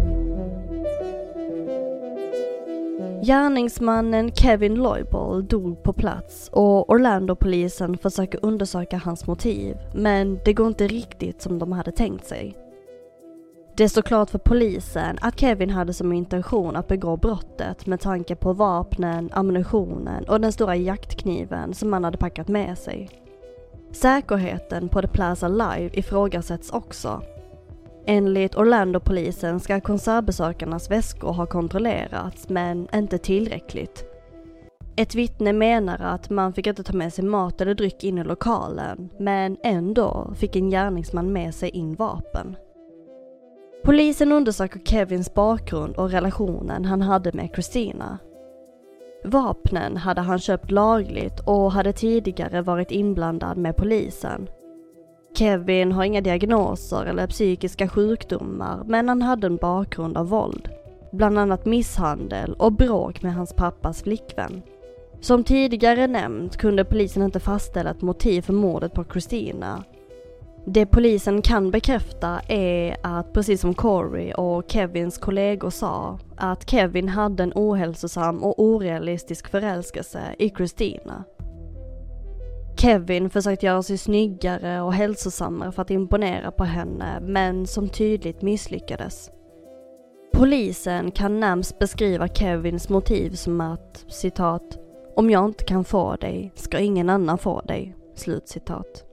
Gärningsmannen 3.28 4.32
Kevin 4.32 4.76
Loibol 4.76 5.48
dog 5.48 5.84
på 5.84 5.94
plats 5.94 6.50
och 6.54 6.90
Orlando-polisen 6.90 7.98
försöker 7.98 8.46
undersöka 8.46 8.98
hans 8.98 9.28
motiv, 9.28 9.78
men 9.96 10.40
det 10.46 10.54
går 10.54 10.68
inte 10.68 10.88
riktigt 10.88 11.42
som 11.42 11.60
de 11.60 11.72
hade 11.72 11.92
tänkt 11.92 12.26
sig. 12.26 12.58
Det 13.78 13.90
står 13.90 14.02
klart 14.02 14.30
för 14.30 14.38
polisen 14.40 15.18
att 15.22 15.40
Kevin 15.40 15.70
hade 15.70 15.94
som 15.94 16.14
intention 16.14 16.76
att 16.76 16.88
begå 16.88 17.18
brottet 17.18 17.86
med 17.86 18.00
tanke 18.00 18.36
på 18.36 18.54
vapnen, 18.54 19.30
ammunitionen 19.34 20.24
och 20.24 20.42
den 20.42 20.52
stora 20.52 20.76
jaktkniven 20.76 21.74
som 21.74 21.94
han 21.94 22.04
hade 22.04 22.18
packat 22.18 22.48
med 22.48 22.78
sig. 22.78 23.10
Säkerheten 23.92 24.90
på 24.90 25.02
The 25.02 25.08
Plaza 25.08 25.48
Live 25.48 25.90
ifrågasätts 25.94 26.70
också. 26.70 27.22
Enligt 28.10 28.56
Orlando-polisen 28.56 29.60
ska 29.60 29.82
konsertbesökarnas 29.82 30.92
väskor 30.92 31.34
ha 31.34 31.46
kontrollerats, 31.46 32.50
men 32.50 32.88
inte 32.94 33.18
tillräckligt. 33.18 34.06
Ett 34.96 35.16
vittne 35.16 35.54
menar 35.54 36.00
att 36.00 36.30
man 36.30 36.54
fick 36.54 36.68
inte 36.68 36.84
ta 36.84 36.94
med 36.94 37.14
sig 37.14 37.26
mat 37.26 37.62
eller 37.62 37.74
dryck 37.74 38.04
in 38.04 38.18
i 38.18 38.24
lokalen, 38.24 39.10
men 39.20 39.58
ändå 39.64 40.34
fick 40.38 40.56
en 40.56 40.70
gärningsman 40.70 41.34
med 41.34 41.56
sig 41.56 41.70
in 41.70 41.96
vapen. 41.96 42.56
Polisen 43.84 44.32
undersöker 44.32 44.80
Kevins 44.80 45.34
bakgrund 45.34 45.96
och 45.96 46.12
relationen 46.12 46.86
han 46.86 47.02
hade 47.02 47.32
med 47.34 47.50
Christina. 47.54 48.18
Vapnen 49.24 49.98
hade 49.98 50.22
han 50.22 50.40
köpt 50.40 50.72
lagligt 50.72 51.40
och 51.46 51.72
hade 51.72 51.94
tidigare 51.94 52.62
varit 52.62 52.92
inblandad 52.92 53.58
med 53.58 53.78
polisen. 53.78 54.48
Kevin 55.38 55.92
har 55.92 56.04
inga 56.04 56.22
diagnoser 56.22 57.06
eller 57.06 57.28
psykiska 57.28 57.88
sjukdomar 57.88 58.84
men 58.86 59.10
han 59.10 59.22
hade 59.22 59.48
en 59.48 59.58
bakgrund 59.58 60.18
av 60.18 60.30
våld. 60.30 60.70
Bland 61.12 61.40
annat 61.40 61.66
misshandel 61.66 62.54
och 62.54 62.74
bråk 62.74 63.22
med 63.22 63.34
hans 63.34 63.54
pappas 63.54 64.04
flickvän. 64.04 64.62
Som 65.22 65.44
tidigare 65.44 66.08
nämnt 66.08 66.58
kunde 66.58 66.86
polisen 66.86 67.24
inte 67.24 67.40
fastställa 67.40 67.90
ett 67.90 68.02
motiv 68.02 68.42
för 68.42 68.54
mordet 68.54 68.94
på 68.94 69.06
Christina. 69.12 69.84
Det 70.66 70.86
polisen 70.86 71.42
kan 71.42 71.72
bekräfta 71.72 72.40
är 72.48 72.98
att 73.04 73.34
precis 73.34 73.62
som 73.62 73.74
Corey 73.74 74.34
och 74.34 74.72
Kevins 74.72 75.18
kollegor 75.18 75.70
sa, 75.70 76.20
att 76.36 76.70
Kevin 76.70 77.10
hade 77.10 77.44
en 77.44 77.54
ohälsosam 77.56 78.44
och 78.44 78.60
orealistisk 78.64 79.48
förälskelse 79.48 80.22
i 80.40 80.50
Christina. 80.50 81.24
Kevin 82.78 83.30
försökte 83.30 83.66
göra 83.66 83.84
sig 83.84 83.98
snyggare 83.98 84.82
och 84.82 84.94
hälsosammare 84.94 85.72
för 85.72 85.82
att 85.82 85.92
imponera 85.92 86.52
på 86.52 86.64
henne, 86.64 87.20
men 87.22 87.68
som 87.68 87.90
tydligt 87.90 88.42
misslyckades. 88.42 89.32
Polisen 90.34 91.12
kan 91.12 91.40
närmst 91.40 91.80
beskriva 91.80 92.28
Kevins 92.28 92.90
motiv 92.90 93.32
som 93.32 93.62
att, 93.62 94.06
citat, 94.08 94.78
om 95.16 95.30
jag 95.30 95.46
inte 95.46 95.64
kan 95.64 95.84
få 95.84 96.16
dig 96.16 96.52
ska 96.56 96.80
ingen 96.80 97.10
annan 97.10 97.38
få 97.38 97.62
dig, 97.62 97.96
slutcitat. 98.16 99.04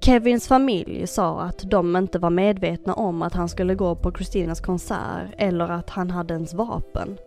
Kevins 0.00 0.48
familj 0.48 1.06
sa 1.06 1.40
att 1.40 1.70
de 1.70 1.96
inte 1.96 2.18
var 2.18 2.30
medvetna 2.30 2.94
om 2.94 3.22
att 3.22 3.34
han 3.34 3.48
skulle 3.48 3.74
gå 3.74 3.94
på 3.94 4.12
Christinas 4.12 4.60
konsert 4.60 5.34
eller 5.38 5.68
att 5.68 5.90
han 5.90 6.10
hade 6.10 6.34
ens 6.34 6.54
vapen. 6.54 7.18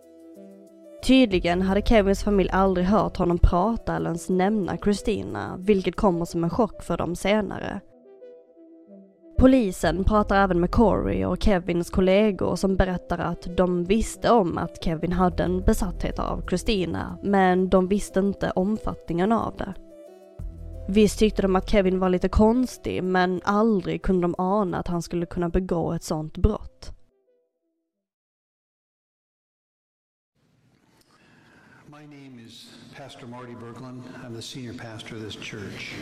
Tydligen 1.02 1.62
hade 1.62 1.82
Kevins 1.82 2.24
familj 2.24 2.50
aldrig 2.50 2.86
hört 2.86 3.16
honom 3.16 3.38
prata 3.38 3.96
eller 3.96 4.10
ens 4.10 4.28
nämna 4.28 4.76
Christina, 4.76 5.56
vilket 5.58 5.96
kommer 5.96 6.24
som 6.24 6.44
en 6.44 6.50
chock 6.50 6.82
för 6.82 6.96
dem 6.96 7.16
senare. 7.16 7.80
Polisen 9.38 10.04
pratar 10.04 10.44
även 10.44 10.60
med 10.60 10.70
Corey 10.70 11.24
och 11.24 11.42
Kevins 11.42 11.90
kollegor 11.90 12.56
som 12.56 12.76
berättar 12.76 13.18
att 13.18 13.56
de 13.56 13.84
visste 13.84 14.30
om 14.30 14.58
att 14.58 14.84
Kevin 14.84 15.12
hade 15.12 15.42
en 15.42 15.60
besatthet 15.60 16.18
av 16.18 16.42
Christina, 16.48 17.18
men 17.22 17.68
de 17.68 17.88
visste 17.88 18.20
inte 18.20 18.50
omfattningen 18.50 19.32
av 19.32 19.56
det. 19.56 19.74
Visst 20.88 21.18
tyckte 21.18 21.42
de 21.42 21.56
att 21.56 21.70
Kevin 21.70 21.98
var 21.98 22.08
lite 22.08 22.28
konstig, 22.28 23.04
men 23.04 23.40
aldrig 23.44 24.02
kunde 24.02 24.22
de 24.22 24.34
ana 24.38 24.78
att 24.78 24.88
han 24.88 25.02
skulle 25.02 25.26
kunna 25.26 25.48
begå 25.48 25.92
ett 25.92 26.04
sånt 26.04 26.36
brott. 26.36 26.92
Pastor 33.10 33.26
Marty 33.26 33.54
Berglund. 33.54 34.02
I'm 34.24 34.34
the 34.34 34.40
senior 34.40 34.72
pastor 34.72 35.16
of 35.16 35.22
this 35.22 35.34
church. 35.34 35.94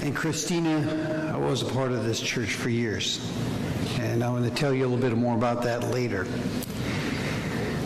And 0.00 0.16
Christina 0.16 1.30
I 1.34 1.36
was 1.36 1.60
a 1.60 1.66
part 1.66 1.92
of 1.92 2.06
this 2.06 2.22
church 2.22 2.54
for 2.54 2.70
years. 2.70 3.30
And 4.00 4.24
I'm 4.24 4.34
going 4.34 4.48
to 4.48 4.56
tell 4.56 4.72
you 4.72 4.86
a 4.86 4.88
little 4.88 4.96
bit 4.96 5.14
more 5.14 5.36
about 5.36 5.60
that 5.64 5.90
later. 5.90 6.26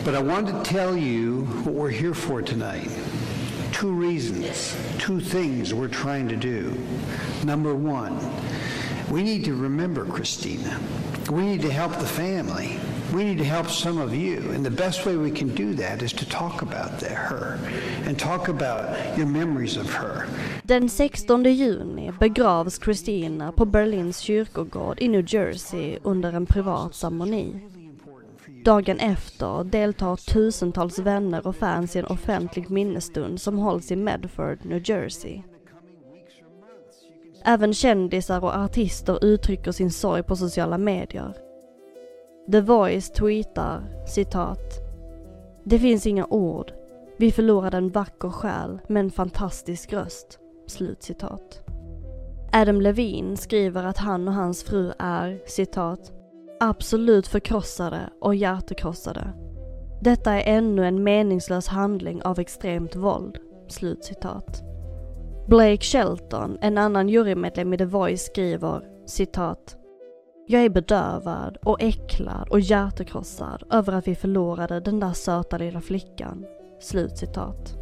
But 0.04 0.14
I 0.14 0.22
wanted 0.22 0.62
to 0.62 0.70
tell 0.70 0.96
you 0.96 1.40
what 1.64 1.74
we're 1.74 1.90
here 1.90 2.14
for 2.14 2.40
tonight. 2.40 2.88
Two 3.72 3.90
reasons, 3.90 4.76
two 5.00 5.18
things 5.18 5.74
we're 5.74 5.88
trying 5.88 6.28
to 6.28 6.36
do. 6.36 6.78
Number 7.42 7.74
one, 7.74 8.16
we 9.10 9.24
need 9.24 9.44
to 9.46 9.56
remember 9.56 10.04
Christina. 10.04 10.80
We 11.32 11.42
need 11.42 11.62
to 11.62 11.72
help 11.72 11.98
the 11.98 12.06
family. 12.06 12.78
We 13.14 13.24
need 13.24 13.38
to 13.38 13.44
help 13.44 13.68
some 13.68 14.04
of 14.04 14.14
you. 14.14 14.54
And 14.54 14.64
the 14.64 14.70
best 14.70 15.06
way 15.06 15.16
we 15.16 15.30
can 15.30 15.48
do 15.48 15.74
that 15.74 16.02
is 16.02 16.12
to 16.12 16.24
talk 16.24 16.62
about 16.62 17.00
the, 17.00 17.08
her 17.08 17.58
and 18.06 18.18
talk 18.18 18.48
about 18.48 19.18
your 19.18 19.26
memories 19.26 19.76
of 19.76 19.94
her. 19.94 20.26
Den 20.62 20.88
16 20.88 21.44
juni 21.44 22.10
begravs 22.20 22.80
Christina 22.82 23.52
på 23.52 23.64
Berlins 23.64 24.18
kyrkogård 24.18 25.00
i 25.00 25.08
New 25.08 25.34
Jersey 25.34 25.98
under 26.02 26.32
en 26.32 26.46
privat 26.46 26.94
ceremoni. 26.94 27.60
Dagen 28.64 28.98
efter 28.98 29.64
deltar 29.64 30.16
tusentals 30.16 30.98
vänner 30.98 31.46
och 31.46 31.56
fans 31.56 31.96
i 31.96 31.98
en 31.98 32.04
offentlig 32.04 32.70
minnesstund 32.70 33.40
som 33.40 33.58
hålls 33.58 33.90
i 33.90 33.96
Medford, 33.96 34.58
New 34.64 34.90
Jersey. 34.90 35.42
Även 37.44 37.74
kändisar 37.74 38.44
och 38.44 38.54
artister 38.54 39.24
uttrycker 39.24 39.72
sin 39.72 39.90
sorg 39.90 40.22
på 40.22 40.36
sociala 40.36 40.78
medier. 40.78 41.51
The 42.50 42.60
Voice 42.60 43.10
tweetar 43.10 44.04
citat. 44.06 44.80
Det 45.64 45.78
finns 45.78 46.06
inga 46.06 46.26
ord. 46.26 46.72
Vi 47.18 47.32
förlorade 47.32 47.76
en 47.76 47.90
vacker 47.90 48.28
själ 48.28 48.80
med 48.88 49.00
en 49.00 49.10
fantastisk 49.10 49.92
röst. 49.92 50.38
Slut 50.66 51.02
citat. 51.02 51.60
Adam 52.52 52.80
Levine 52.80 53.36
skriver 53.36 53.84
att 53.84 53.98
han 53.98 54.28
och 54.28 54.34
hans 54.34 54.62
fru 54.64 54.92
är 54.98 55.42
citat 55.46 56.12
absolut 56.60 57.26
förkrossade 57.26 58.10
och 58.20 58.34
hjärtekrossade. 58.34 59.32
Detta 60.00 60.32
är 60.32 60.56
ännu 60.56 60.86
en 60.86 61.02
meningslös 61.02 61.68
handling 61.68 62.22
av 62.22 62.40
extremt 62.40 62.96
våld. 62.96 63.38
Slut 63.68 64.04
citat. 64.04 64.62
Blake 65.48 65.80
Shelton, 65.84 66.58
en 66.60 66.78
annan 66.78 67.08
jurymedlem 67.08 67.74
i 67.74 67.78
The 67.78 67.84
Voice 67.84 68.22
skriver 68.22 68.82
citat 69.06 69.76
jag 70.46 70.64
är 70.64 70.68
bedövad 70.68 71.56
och 71.64 71.82
äcklad 71.82 72.48
och 72.48 72.60
hjärtekrossad 72.60 73.62
över 73.70 73.92
att 73.92 74.08
vi 74.08 74.14
förlorade 74.14 74.80
den 74.80 75.00
där 75.00 75.12
söta 75.12 75.58
lilla 75.58 75.80
flickan. 75.80 76.44
Slutcitat. 76.80 77.78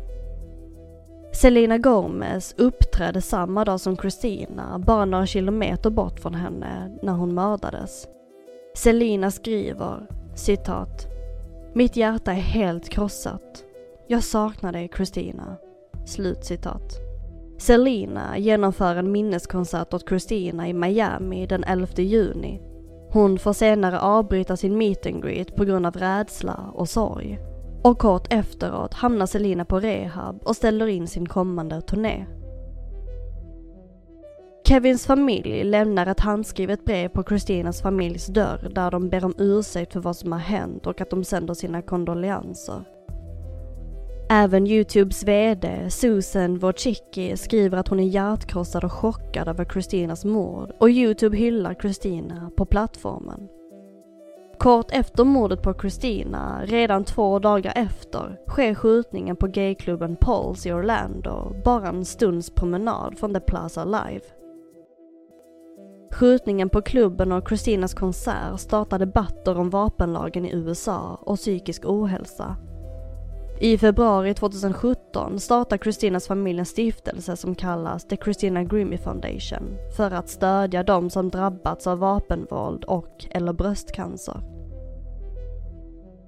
Selena 1.32 1.78
Gomez 1.78 2.54
uppträdde 2.58 3.22
samma 3.22 3.64
dag 3.64 3.80
som 3.80 3.96
Christina, 3.96 4.78
bara 4.78 5.04
några 5.04 5.26
kilometer 5.26 5.90
bort 5.90 6.20
från 6.20 6.34
henne, 6.34 6.98
när 7.02 7.12
hon 7.12 7.34
mördades. 7.34 8.08
Selina 8.74 9.30
skriver, 9.30 10.06
citat. 10.34 11.06
Mitt 11.72 11.96
hjärta 11.96 12.30
är 12.30 12.40
helt 12.40 12.88
krossat. 12.88 13.64
Jag 14.08 14.24
saknar 14.24 14.72
dig, 14.72 14.90
Christina. 14.96 15.56
Slutcitat. 16.06 17.09
Selina 17.60 18.38
genomför 18.38 18.96
en 18.96 19.12
minneskonsert 19.12 19.94
åt 19.94 20.08
Christina 20.08 20.68
i 20.68 20.72
Miami 20.72 21.46
den 21.46 21.64
11 21.64 21.86
juni. 21.96 22.60
Hon 23.12 23.38
får 23.38 23.52
senare 23.52 24.00
avbryta 24.00 24.56
sin 24.56 24.78
meet 24.78 25.06
and 25.06 25.22
greet 25.22 25.56
på 25.56 25.64
grund 25.64 25.86
av 25.86 25.96
rädsla 25.96 26.70
och 26.74 26.88
sorg. 26.88 27.38
Och 27.84 27.98
kort 27.98 28.32
efteråt 28.32 28.94
hamnar 28.94 29.26
Selina 29.26 29.64
på 29.64 29.80
rehab 29.80 30.42
och 30.44 30.56
ställer 30.56 30.86
in 30.86 31.06
sin 31.06 31.28
kommande 31.28 31.80
turné. 31.80 32.26
Kevins 34.68 35.06
familj 35.06 35.64
lämnar 35.64 36.06
ett 36.06 36.20
handskrivet 36.20 36.84
brev 36.84 37.08
på 37.08 37.24
Christinas 37.24 37.82
familjs 37.82 38.26
dörr 38.26 38.70
där 38.74 38.90
de 38.90 39.08
ber 39.08 39.24
om 39.24 39.34
ursäkt 39.38 39.92
för 39.92 40.00
vad 40.00 40.16
som 40.16 40.32
har 40.32 40.38
hänt 40.38 40.86
och 40.86 41.00
att 41.00 41.10
de 41.10 41.24
sänder 41.24 41.54
sina 41.54 41.82
kondolenser. 41.82 42.84
Även 44.32 44.66
Youtubes 44.66 45.24
VD 45.24 45.90
Susan 45.90 46.58
Wojcicki 46.58 47.36
skriver 47.36 47.78
att 47.78 47.88
hon 47.88 48.00
är 48.00 48.04
hjärtkrossad 48.04 48.84
och 48.84 48.92
chockad 48.92 49.48
över 49.48 49.64
Christinas 49.64 50.24
mord 50.24 50.70
och 50.78 50.90
Youtube 50.90 51.36
hyllar 51.36 51.74
Christina 51.74 52.50
på 52.56 52.66
plattformen. 52.66 53.48
Kort 54.58 54.90
efter 54.92 55.24
mordet 55.24 55.62
på 55.62 55.74
Christina, 55.74 56.60
redan 56.64 57.04
två 57.04 57.38
dagar 57.38 57.72
efter, 57.76 58.40
sker 58.48 58.74
skjutningen 58.74 59.36
på 59.36 59.46
gayklubben 59.46 60.16
Pulse 60.16 60.68
i 60.68 60.72
Orlando, 60.72 61.52
bara 61.64 61.88
en 61.88 62.04
stunds 62.04 62.50
promenad 62.50 63.18
från 63.18 63.34
The 63.34 63.40
Plaza 63.40 63.84
Live. 63.84 64.24
Skjutningen 66.12 66.68
på 66.68 66.82
klubben 66.82 67.32
och 67.32 67.48
Christinas 67.48 67.94
konsert 67.94 68.60
startar 68.60 68.98
debatter 68.98 69.58
om 69.58 69.70
vapenlagen 69.70 70.44
i 70.46 70.54
USA 70.54 71.18
och 71.22 71.36
psykisk 71.36 71.82
ohälsa. 71.84 72.56
I 73.62 73.78
februari 73.78 74.34
2017 74.34 75.40
startar 75.40 75.78
Christinas 75.78 76.26
familj 76.26 76.58
en 76.58 76.66
stiftelse 76.66 77.36
som 77.36 77.54
kallas 77.54 78.04
The 78.08 78.16
Christina 78.16 78.64
Grimmie 78.64 78.98
Foundation 78.98 79.76
för 79.96 80.10
att 80.10 80.28
stödja 80.28 80.82
de 80.82 81.10
som 81.10 81.28
drabbats 81.30 81.86
av 81.86 81.98
vapenvåld 81.98 82.84
och 82.84 83.26
eller 83.30 83.52
bröstcancer. 83.52 84.40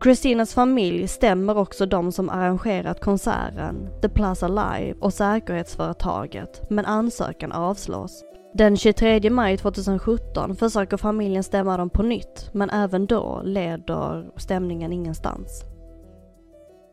Christinas 0.02 0.54
familj 0.54 1.08
stämmer 1.08 1.58
också 1.58 1.86
de 1.86 2.12
som 2.12 2.30
arrangerat 2.30 3.00
konserten, 3.00 3.88
The 4.02 4.08
Plaza 4.08 4.48
Live 4.48 4.94
och 5.00 5.12
säkerhetsföretaget, 5.12 6.70
men 6.70 6.84
ansökan 6.84 7.52
avslås. 7.52 8.24
Den 8.54 8.76
23 8.76 9.30
maj 9.30 9.56
2017 9.56 10.56
försöker 10.56 10.96
familjen 10.96 11.42
stämma 11.42 11.76
dem 11.76 11.90
på 11.90 12.02
nytt, 12.02 12.50
men 12.52 12.70
även 12.70 13.06
då 13.06 13.42
leder 13.44 14.30
stämningen 14.36 14.92
ingenstans. 14.92 15.71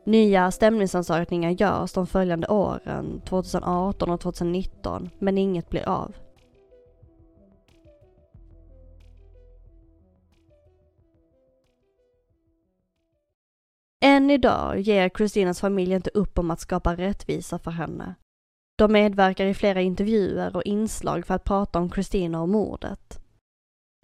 Nya 0.10 0.52
stämningsansökningar 0.52 1.52
görs 1.52 1.94
de 1.94 2.08
följande 2.08 2.48
åren, 2.48 3.22
2018 3.26 4.10
och 4.10 4.22
2019, 4.22 5.10
men 5.20 5.38
inget 5.38 5.70
blir 5.70 5.90
av. 5.90 6.16
Än 14.02 14.30
idag 14.30 14.80
ger 14.80 15.10
Christinas 15.10 15.62
familj 15.62 15.94
inte 15.94 16.10
upp 16.14 16.40
om 16.40 16.52
att 16.52 16.60
skapa 16.60 16.96
rättvisa 16.96 17.60
för 17.60 17.72
henne. 17.72 18.16
De 18.78 18.92
medverkar 18.92 19.46
i 19.46 19.54
flera 19.54 19.82
intervjuer 19.82 20.56
och 20.56 20.64
inslag 20.64 21.26
för 21.26 21.34
att 21.34 21.44
prata 21.44 21.80
om 21.80 21.92
Christina 21.92 22.42
och 22.42 22.50
mordet. 22.50 23.29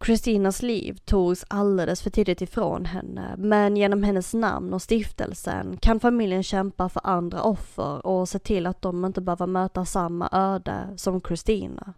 Christinas 0.03 0.61
liv 0.61 0.97
togs 1.05 1.45
alldeles 1.47 2.01
för 2.01 2.09
tidigt 2.09 2.41
ifrån 2.41 2.85
henne, 2.85 3.35
men 3.37 3.77
genom 3.77 4.03
hennes 4.03 4.33
namn 4.33 4.73
och 4.73 4.81
stiftelsen 4.81 5.77
kan 5.77 5.99
familjen 5.99 6.43
kämpa 6.43 6.89
för 6.89 7.01
andra 7.03 7.43
offer 7.43 8.05
och 8.05 8.29
se 8.29 8.39
till 8.39 8.67
att 8.67 8.81
de 8.81 9.05
inte 9.05 9.21
behöver 9.21 9.47
möta 9.47 9.85
samma 9.85 10.29
öde 10.31 10.93
som 10.95 11.21
Christina. 11.21 11.93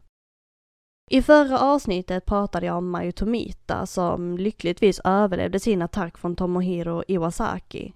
I 1.12 1.22
förra 1.22 1.60
avsnittet 1.60 2.26
pratade 2.26 2.66
jag 2.66 2.78
om 2.78 2.90
Mayu 2.90 3.12
Tomita 3.12 3.86
som 3.86 4.38
lyckligtvis 4.38 5.02
överlevde 5.04 5.60
sin 5.60 5.82
attack 5.82 6.18
från 6.18 6.36
Tomohiro 6.36 7.04
Iwasaki. 7.08 7.94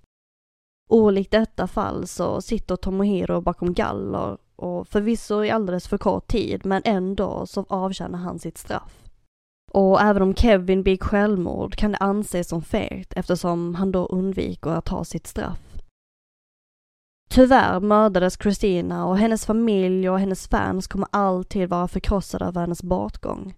Olikt 0.90 1.32
detta 1.32 1.68
fall 1.68 2.08
så 2.08 2.42
sitter 2.42 2.76
Tomohiro 2.76 3.42
bakom 3.42 3.74
galler 3.74 4.38
och 4.56 4.88
förvisso 4.88 5.44
i 5.44 5.52
alldeles 5.52 5.88
för 5.88 5.98
kort 5.98 6.28
tid 6.28 6.66
men 6.66 6.82
ändå 6.86 7.46
så 7.46 7.66
avtjänar 7.70 8.20
han 8.20 8.40
sitt 8.40 8.58
straff. 8.58 9.01
Och 9.74 10.02
även 10.02 10.22
om 10.22 10.36
Kevin 10.36 10.84
begick 10.84 11.04
självmord 11.04 11.76
kan 11.76 11.92
det 11.92 11.98
anses 11.98 12.48
som 12.48 12.62
fegt 12.62 13.14
eftersom 13.14 13.76
han 13.76 13.92
då 13.92 14.06
undviker 14.06 14.70
att 14.70 14.86
ta 14.86 15.04
sitt 15.04 15.28
straff. 15.28 15.60
Tyvärr 17.30 17.80
mördades 17.80 18.38
Christina 18.42 19.06
och 19.06 19.18
hennes 19.18 19.46
familj 19.46 20.10
och 20.10 20.20
hennes 20.20 20.48
fans 20.48 20.88
kommer 20.88 21.08
alltid 21.12 21.70
vara 21.70 21.88
förkrossade 21.88 22.46
över 22.46 22.62
hennes 22.62 22.84
bortgång. 22.84 23.54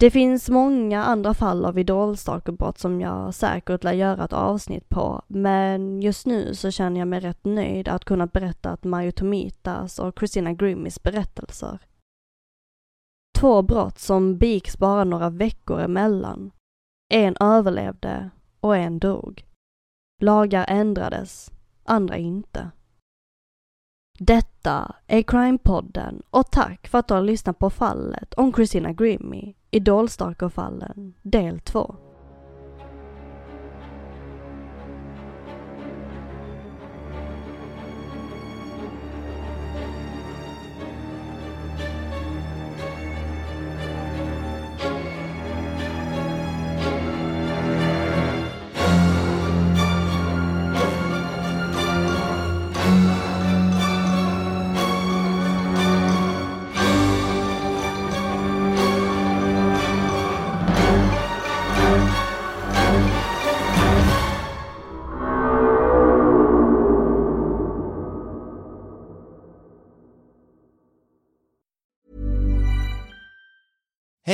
Det 0.00 0.10
finns 0.10 0.48
många 0.48 1.04
andra 1.04 1.34
fall 1.34 1.64
av 1.64 1.78
idolstalkerbrott 1.78 2.78
som 2.78 3.00
jag 3.00 3.34
säkert 3.34 3.84
lär 3.84 3.92
göra 3.92 4.24
ett 4.24 4.32
avsnitt 4.32 4.88
på, 4.88 5.22
men 5.26 6.02
just 6.02 6.26
nu 6.26 6.54
så 6.54 6.70
känner 6.70 6.98
jag 6.98 7.08
mig 7.08 7.20
rätt 7.20 7.44
nöjd 7.44 7.88
att 7.88 8.04
kunna 8.04 8.26
berätta 8.26 8.70
att 8.70 8.84
Mario 8.84 9.12
Tomitas 9.12 9.98
och 9.98 10.18
Christina 10.18 10.52
Grimmys 10.52 11.02
berättelser. 11.02 11.78
Två 13.36 13.62
brott 13.62 13.98
som 13.98 14.38
begicks 14.38 14.78
bara 14.78 15.04
några 15.04 15.30
veckor 15.30 15.80
emellan. 15.80 16.50
En 17.14 17.36
överlevde 17.40 18.30
och 18.60 18.76
en 18.76 18.98
dog. 18.98 19.44
Lagar 20.22 20.64
ändrades, 20.68 21.52
andra 21.84 22.16
inte. 22.16 22.70
Detta 24.18 24.94
är 25.06 25.22
Crime-podden 25.22 26.22
och 26.30 26.50
tack 26.50 26.88
för 26.88 26.98
att 26.98 27.08
du 27.08 27.14
har 27.14 27.22
lyssnat 27.22 27.58
på 27.58 27.70
fallet 27.70 28.34
om 28.34 28.52
Christina 28.52 28.92
Grimmie, 28.92 29.54
Idolstalker-fallen, 29.70 31.14
del 31.22 31.60
2. 31.60 31.96